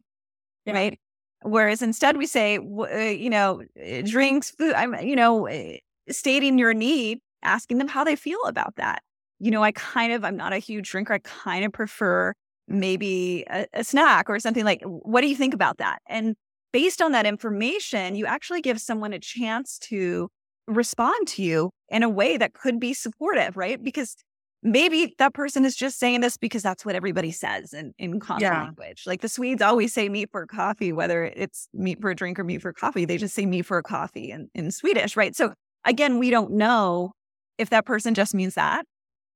[0.65, 0.73] Yeah.
[0.73, 0.99] Right.
[1.41, 5.77] Whereas instead we say, uh, you know, uh, drinks, food, I'm, you know, uh,
[6.09, 9.01] stating your need, asking them how they feel about that.
[9.39, 11.13] You know, I kind of, I'm not a huge drinker.
[11.13, 12.33] I kind of prefer
[12.69, 15.99] maybe a, a snack or something like, what do you think about that?
[16.07, 16.35] And
[16.71, 20.29] based on that information, you actually give someone a chance to
[20.67, 23.83] respond to you in a way that could be supportive, right?
[23.83, 24.15] Because
[24.61, 28.43] maybe that person is just saying this because that's what everybody says in, in common
[28.43, 28.63] yeah.
[28.63, 29.03] language.
[29.07, 32.43] Like the Swedes always say meet for coffee, whether it's meet for a drink or
[32.43, 35.35] meet for coffee, they just say meet for a coffee in, in Swedish, right?
[35.35, 35.53] So
[35.85, 37.13] again, we don't know
[37.57, 38.85] if that person just means that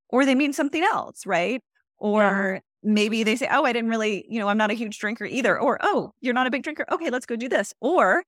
[0.09, 1.61] or they mean something else, right?
[1.97, 5.25] Or maybe they say, oh, I didn't really, you know, I'm not a huge drinker
[5.25, 5.59] either.
[5.59, 6.85] Or, oh, you're not a big drinker.
[6.91, 7.73] Okay, let's go do this.
[7.79, 8.23] Or,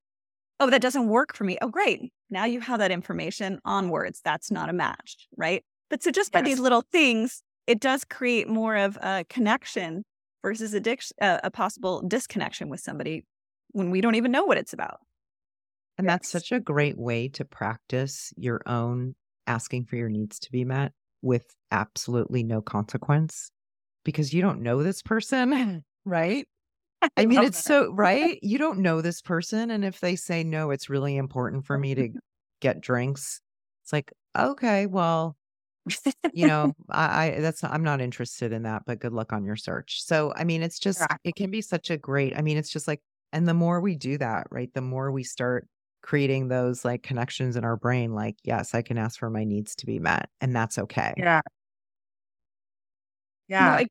[0.60, 1.58] oh, that doesn't work for me.
[1.62, 2.12] Oh, great.
[2.30, 4.22] Now you have that information onwards.
[4.24, 5.64] That's not a match, right?
[5.90, 6.48] But so just by yes.
[6.48, 10.04] these little things, it does create more of a connection
[10.42, 13.26] versus addiction, uh, a possible disconnection with somebody
[13.72, 15.00] when we don't even know what it's about.
[15.98, 19.16] And that's such a great way to practice your own
[19.48, 20.92] asking for your needs to be met
[21.22, 23.52] with absolutely no consequence
[24.06, 26.48] because you don't know this person, right?
[27.18, 27.64] I mean, it's that.
[27.64, 28.40] so right.
[28.42, 29.70] You don't know this person.
[29.72, 32.10] And if they say, no, it's really important for me to
[32.62, 33.42] get drinks,
[33.84, 35.36] it's like, okay, well,
[36.34, 39.56] you know, I, I, that's I'm not interested in that, but good luck on your
[39.56, 40.02] search.
[40.04, 42.38] So, I mean, it's just it can be such a great.
[42.38, 43.02] I mean, it's just like,
[43.34, 45.68] and the more we do that, right, the more we start
[46.02, 48.14] creating those like connections in our brain.
[48.14, 51.14] Like, yes, I can ask for my needs to be met, and that's okay.
[51.18, 51.42] Yeah,
[53.48, 53.80] yeah.
[53.80, 53.88] You know,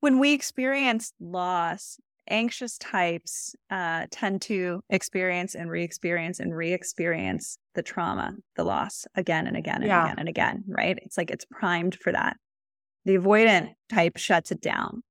[0.00, 1.98] when we experience loss,
[2.30, 9.46] anxious types uh, tend to experience and re-experience and re-experience the trauma, the loss again
[9.46, 10.04] and again and yeah.
[10.04, 10.64] again and again.
[10.68, 10.98] Right?
[11.02, 12.36] It's like it's primed for that.
[13.04, 15.02] The avoidant type shuts it down.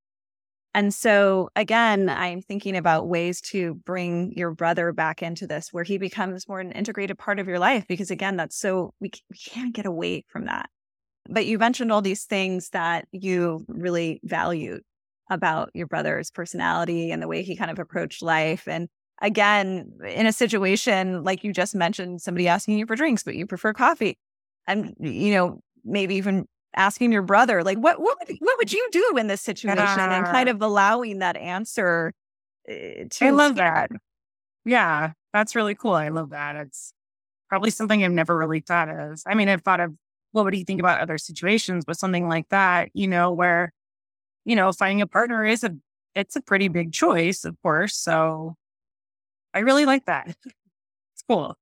[0.73, 5.83] And so again, I'm thinking about ways to bring your brother back into this where
[5.83, 9.37] he becomes more an integrated part of your life because again, that's so we, we
[9.37, 10.69] can't get away from that.
[11.29, 14.81] But you mentioned all these things that you really valued
[15.29, 18.67] about your brother's personality and the way he kind of approached life.
[18.67, 18.87] And
[19.21, 23.45] again, in a situation like you just mentioned, somebody asking you for drinks, but you
[23.45, 24.17] prefer coffee.
[24.67, 28.87] And, you know, maybe even asking your brother, like, what, what, would, what would you
[28.91, 29.79] do in this situation?
[29.79, 32.13] And kind of allowing that answer
[32.67, 33.25] eh, to.
[33.25, 33.91] I love that.
[34.65, 35.93] Yeah, that's really cool.
[35.93, 36.55] I love that.
[36.57, 36.93] It's
[37.49, 39.21] probably something I've never really thought of.
[39.25, 39.93] I mean, I've thought of
[40.37, 43.73] what would he think about other situations, but something like that, you know, where,
[44.45, 45.71] you know, finding a partner is a,
[46.13, 47.97] it's a pretty big choice, of course.
[47.97, 48.55] So
[49.53, 50.35] I really like that.
[51.13, 51.57] It's cool.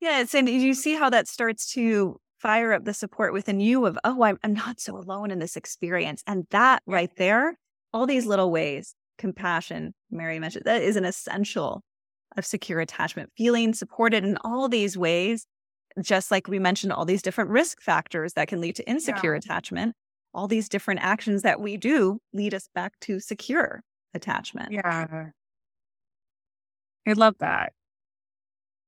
[0.00, 0.34] Yes.
[0.34, 4.22] And you see how that starts to fire up the support within you of, oh,
[4.22, 6.22] I'm, I'm not so alone in this experience.
[6.26, 7.58] And that right there,
[7.92, 11.82] all these little ways, compassion, Mary mentioned, that is an essential
[12.34, 15.46] of secure attachment, feeling supported in all these ways
[16.02, 19.38] just like we mentioned, all these different risk factors that can lead to insecure yeah.
[19.38, 19.94] attachment,
[20.32, 23.82] all these different actions that we do lead us back to secure
[24.14, 24.72] attachment.
[24.72, 25.26] Yeah.
[27.06, 27.72] I love that.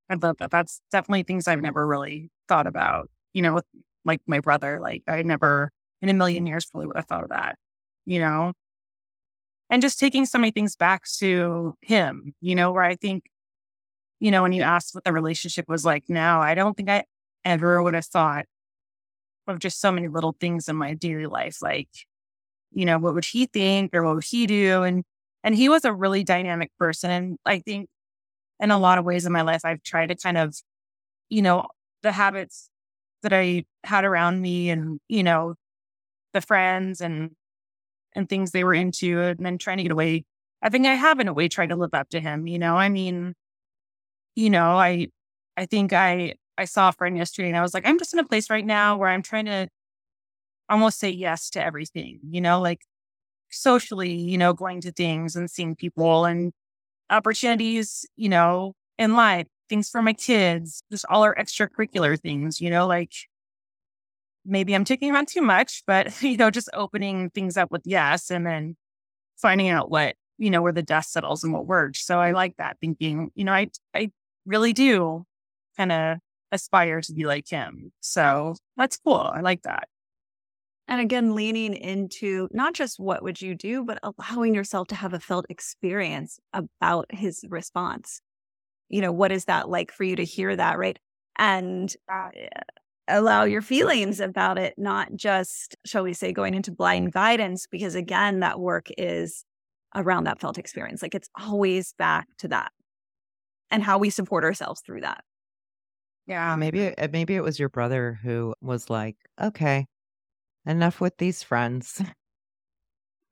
[0.08, 0.50] I love that.
[0.50, 3.10] That's definitely things I've never really thought about.
[3.32, 3.66] You know, with
[4.04, 7.30] like my brother, like I never in a million years probably would have thought of
[7.30, 7.56] that,
[8.04, 8.52] you know?
[9.68, 13.24] And just taking so many things back to him, you know, where I think,
[14.20, 17.04] you know, when you asked what the relationship was like now, I don't think I
[17.44, 18.46] ever would have thought
[19.46, 21.62] of just so many little things in my daily life.
[21.62, 21.88] Like,
[22.72, 24.82] you know, what would he think or what would he do?
[24.82, 25.04] And
[25.44, 27.10] and he was a really dynamic person.
[27.10, 27.88] And I think
[28.60, 30.56] in a lot of ways in my life, I've tried to kind of,
[31.30, 31.66] you know,
[32.02, 32.70] the habits
[33.22, 35.54] that I had around me and, you know,
[36.34, 37.32] the friends and
[38.14, 40.24] and things they were into and then trying to get away.
[40.62, 42.76] I think I have in a way tried to live up to him, you know.
[42.76, 43.34] I mean,
[44.36, 45.08] you know, I
[45.58, 48.20] I think I I saw a friend yesterday and I was like, I'm just in
[48.20, 49.68] a place right now where I'm trying to
[50.68, 52.80] almost say yes to everything, you know, like
[53.50, 56.52] socially, you know, going to things and seeing people and
[57.10, 62.70] opportunities, you know, in life, things for my kids, just all our extracurricular things, you
[62.70, 63.12] know, like
[64.44, 68.30] maybe I'm taking on too much, but, you know, just opening things up with yes
[68.30, 68.76] and then
[69.38, 72.04] finding out what, you know, where the dust settles and what works.
[72.06, 74.10] So I like that thinking, you know, I, I
[74.46, 75.24] really do
[75.76, 76.18] kind of
[76.52, 77.92] aspire to be like him.
[78.00, 79.14] So that's cool.
[79.34, 79.88] I like that.
[80.88, 85.12] And again, leaning into not just what would you do, but allowing yourself to have
[85.12, 88.20] a felt experience about his response.
[88.88, 90.96] You know, what is that like for you to hear that, right?
[91.36, 92.28] And uh,
[93.08, 97.96] allow your feelings about it, not just, shall we say, going into blind guidance, because
[97.96, 99.44] again, that work is
[99.94, 101.02] around that felt experience.
[101.02, 102.70] Like it's always back to that
[103.70, 105.24] and how we support ourselves through that.
[106.26, 109.86] Yeah, maybe uh, maybe it was your brother who was like, "Okay,
[110.66, 112.02] enough with these friends.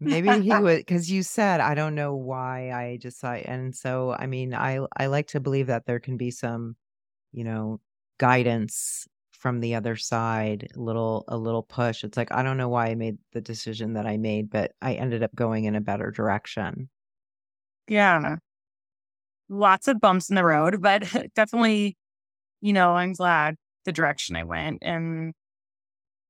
[0.01, 3.45] Maybe he would because you said, I don't know why I decide.
[3.47, 6.76] And so, I mean, I I like to believe that there can be some,
[7.32, 7.80] you know,
[8.18, 12.05] guidance from the other side, a little a little push.
[12.05, 14.95] It's like I don't know why I made the decision that I made, but I
[14.95, 16.91] ended up going in a better direction.
[17.89, 18.39] Yeah.
[19.49, 21.97] Lots of bumps in the road, but definitely,
[22.61, 24.79] you know, I'm glad the direction I went.
[24.83, 25.35] And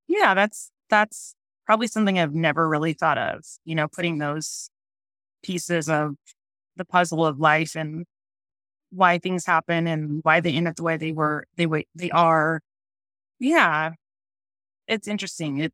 [0.08, 1.34] yeah, that's that's
[1.66, 4.68] probably something I've never really thought of, you know, putting those
[5.44, 6.16] pieces of
[6.76, 8.06] the puzzle of life and
[8.92, 12.60] why things happen and why they end up the way they were, they they are.
[13.40, 13.92] Yeah.
[14.88, 15.58] It's interesting.
[15.60, 15.72] It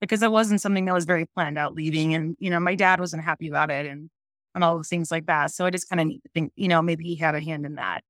[0.00, 2.14] because it wasn't something that was very planned out leaving.
[2.14, 4.10] And, you know, my dad wasn't happy about it and
[4.54, 5.52] and all the things like that.
[5.52, 8.02] So I just kind of think, you know, maybe he had a hand in that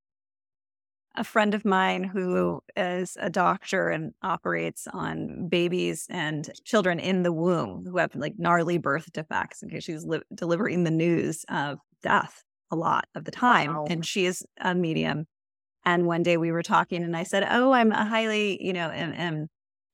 [1.18, 7.24] a friend of mine who is a doctor and operates on babies and children in
[7.24, 11.78] the womb who have like gnarly birth defects because she's li- delivering the news of
[12.02, 13.74] death a lot of the time.
[13.74, 13.86] Wow.
[13.90, 15.26] And she is a medium.
[15.84, 18.90] And one day we were talking and I said, Oh, I'm a highly, you know,
[18.90, 19.48] am, am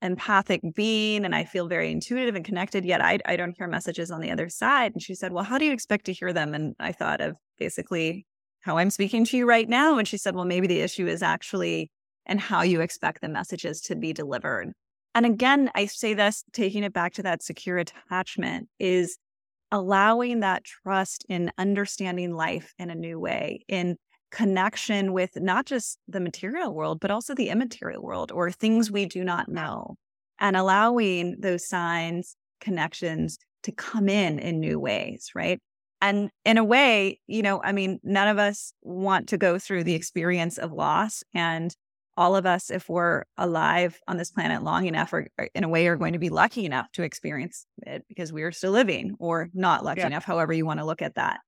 [0.04, 4.12] empathic being and I feel very intuitive and connected, yet I, I don't hear messages
[4.12, 4.92] on the other side.
[4.92, 6.54] And she said, Well, how do you expect to hear them?
[6.54, 8.26] And I thought of basically
[8.64, 9.98] how I'm speaking to you right now.
[9.98, 11.90] And she said, well, maybe the issue is actually
[12.26, 14.72] and how you expect the messages to be delivered.
[15.14, 19.18] And again, I say this, taking it back to that secure attachment is
[19.70, 23.96] allowing that trust in understanding life in a new way, in
[24.34, 29.06] connection with not just the material world, but also the immaterial world or things we
[29.06, 29.94] do not know,
[30.40, 35.60] and allowing those signs, connections to come in in new ways, right?
[36.02, 39.84] And in a way, you know, I mean, none of us want to go through
[39.84, 41.22] the experience of loss.
[41.32, 41.74] And
[42.16, 45.86] all of us, if we're alive on this planet long enough, or, in a way,
[45.86, 49.48] are going to be lucky enough to experience it because we are still living, or
[49.54, 50.08] not lucky yeah.
[50.08, 51.38] enough, however you want to look at that.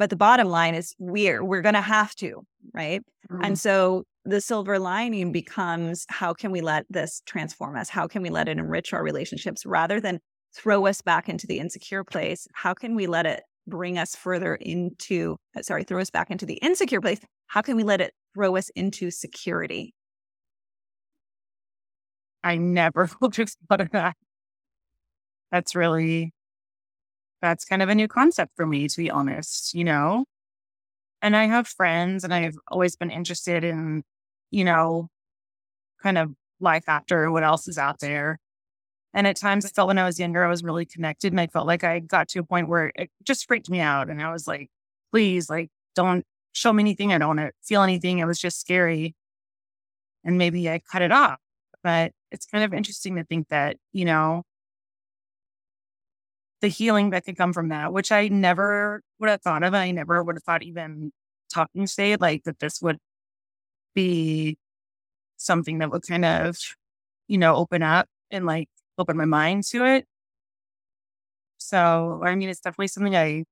[0.00, 2.42] But the bottom line is we're we're going to have to,
[2.72, 3.02] right?
[3.30, 3.44] Mm-hmm.
[3.44, 7.90] And so the silver lining becomes how can we let this transform us?
[7.90, 10.18] How can we let it enrich our relationships rather than
[10.56, 12.48] throw us back into the insecure place?
[12.54, 16.46] How can we let it bring us further into, uh, sorry, throw us back into
[16.46, 17.20] the insecure place?
[17.48, 19.92] How can we let it throw us into security?
[22.42, 24.16] I never would at that.
[25.52, 26.32] That's really,
[27.40, 30.24] that's kind of a new concept for me, to be honest, you know?
[31.22, 34.02] And I have friends and I've always been interested in,
[34.50, 35.08] you know,
[36.02, 38.38] kind of life after what else is out there.
[39.12, 41.48] And at times I felt when I was younger, I was really connected and I
[41.48, 44.08] felt like I got to a point where it just freaked me out.
[44.08, 44.68] And I was like,
[45.10, 47.12] please, like, don't show me anything.
[47.12, 48.18] I don't want to feel anything.
[48.18, 49.14] It was just scary.
[50.24, 51.38] And maybe I cut it off.
[51.82, 54.44] But it's kind of interesting to think that, you know,
[56.60, 59.74] the healing that could come from that, which I never would have thought of.
[59.74, 61.12] I never would have thought even
[61.52, 62.98] talking state like that this would
[63.94, 64.58] be
[65.36, 66.56] something that would kind of,
[67.28, 70.06] you know, open up and like open my mind to it.
[71.58, 73.44] So, I mean, it's definitely something I,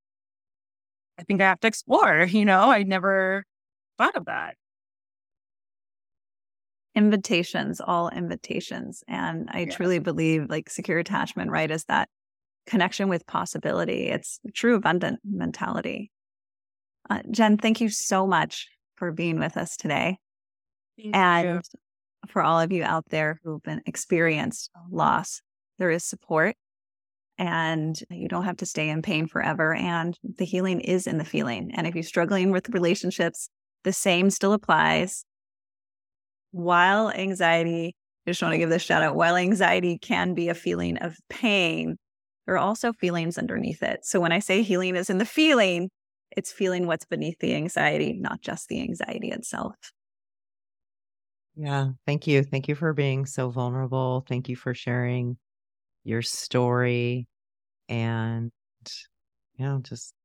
[1.17, 2.25] I think I have to explore.
[2.29, 3.45] You know, I never
[3.97, 4.55] thought of that.
[6.95, 9.03] Invitations, all invitations.
[9.07, 9.75] And I yes.
[9.75, 12.09] truly believe like secure attachment, right, is that
[12.65, 14.07] connection with possibility.
[14.07, 16.11] It's true abundant mentality.
[17.09, 20.17] Uh, Jen, thank you so much for being with us today.
[20.97, 21.61] Thank and you.
[22.27, 25.41] for all of you out there who've been experienced loss,
[25.79, 26.55] there is support
[27.39, 29.73] and you don't have to stay in pain forever.
[29.73, 31.71] And the healing is in the feeling.
[31.73, 33.49] And if you're struggling with relationships,
[33.85, 35.23] the same still applies.
[36.51, 37.95] While anxiety,
[38.27, 41.15] I just want to give this shout out, while anxiety can be a feeling of
[41.29, 41.97] pain,
[42.49, 44.03] there are also feelings underneath it.
[44.03, 45.91] So when I say healing is in the feeling,
[46.35, 49.75] it's feeling what's beneath the anxiety, not just the anxiety itself.
[51.55, 51.89] Yeah.
[52.07, 52.41] Thank you.
[52.41, 54.25] Thank you for being so vulnerable.
[54.27, 55.37] Thank you for sharing
[56.03, 57.27] your story.
[57.87, 58.49] And,
[59.55, 60.15] you know, just,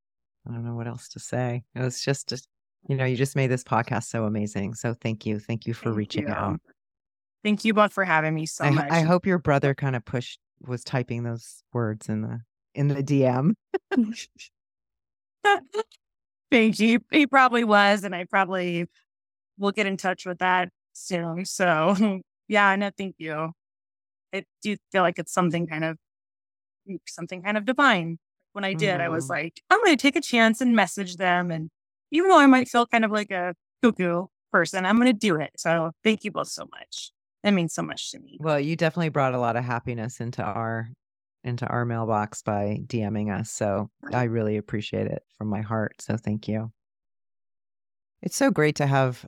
[0.49, 1.63] I don't know what else to say.
[1.75, 2.47] It was just, just
[2.89, 4.73] you know, you just made this podcast so amazing.
[4.73, 5.37] So thank you.
[5.37, 6.33] Thank you for thank reaching you.
[6.33, 6.59] out.
[7.43, 8.89] Thank you both for having me so I, much.
[8.89, 12.41] I hope your brother kind of pushed, was typing those words in the,
[12.73, 13.53] in the DM.
[16.51, 16.99] Thank you.
[17.11, 18.87] He probably was, and I probably
[19.57, 21.45] will get in touch with that soon.
[21.45, 23.51] So, yeah, no, thank you.
[24.33, 25.97] I do feel like it's something kind of
[26.89, 28.17] mm, something kind of divine.
[28.53, 29.01] When I did, mm.
[29.01, 29.33] I was mm-hmm.
[29.33, 31.51] like, I'm going to take a chance and message them.
[31.51, 31.69] And
[32.11, 33.53] even though I might feel kind of like a
[33.83, 35.51] cuckoo person, I'm going to do it.
[35.57, 37.11] So, thank you both so much.
[37.45, 38.39] That means so much to me.
[38.41, 40.89] Well, you definitely brought a lot of happiness into our
[41.43, 43.51] into our mailbox by DMing us.
[43.51, 46.01] So I really appreciate it from my heart.
[46.01, 46.71] So thank you.
[48.23, 49.27] It's so great to have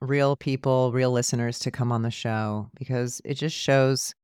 [0.00, 4.14] real people, real listeners to come on the show because it just shows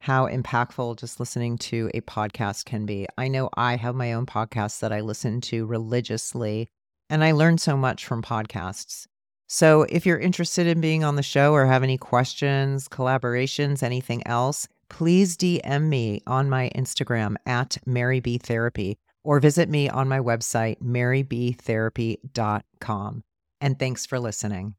[0.00, 3.06] how impactful just listening to a podcast can be.
[3.16, 6.68] I know I have my own podcast that I listen to religiously,
[7.08, 9.06] and I learn so much from podcasts.
[9.52, 14.24] So if you're interested in being on the show or have any questions, collaborations, anything
[14.24, 20.08] else, please DM me on my Instagram at Mary B Therapy or visit me on
[20.08, 23.24] my website, marybtherapy.com.
[23.60, 24.76] And thanks for listening.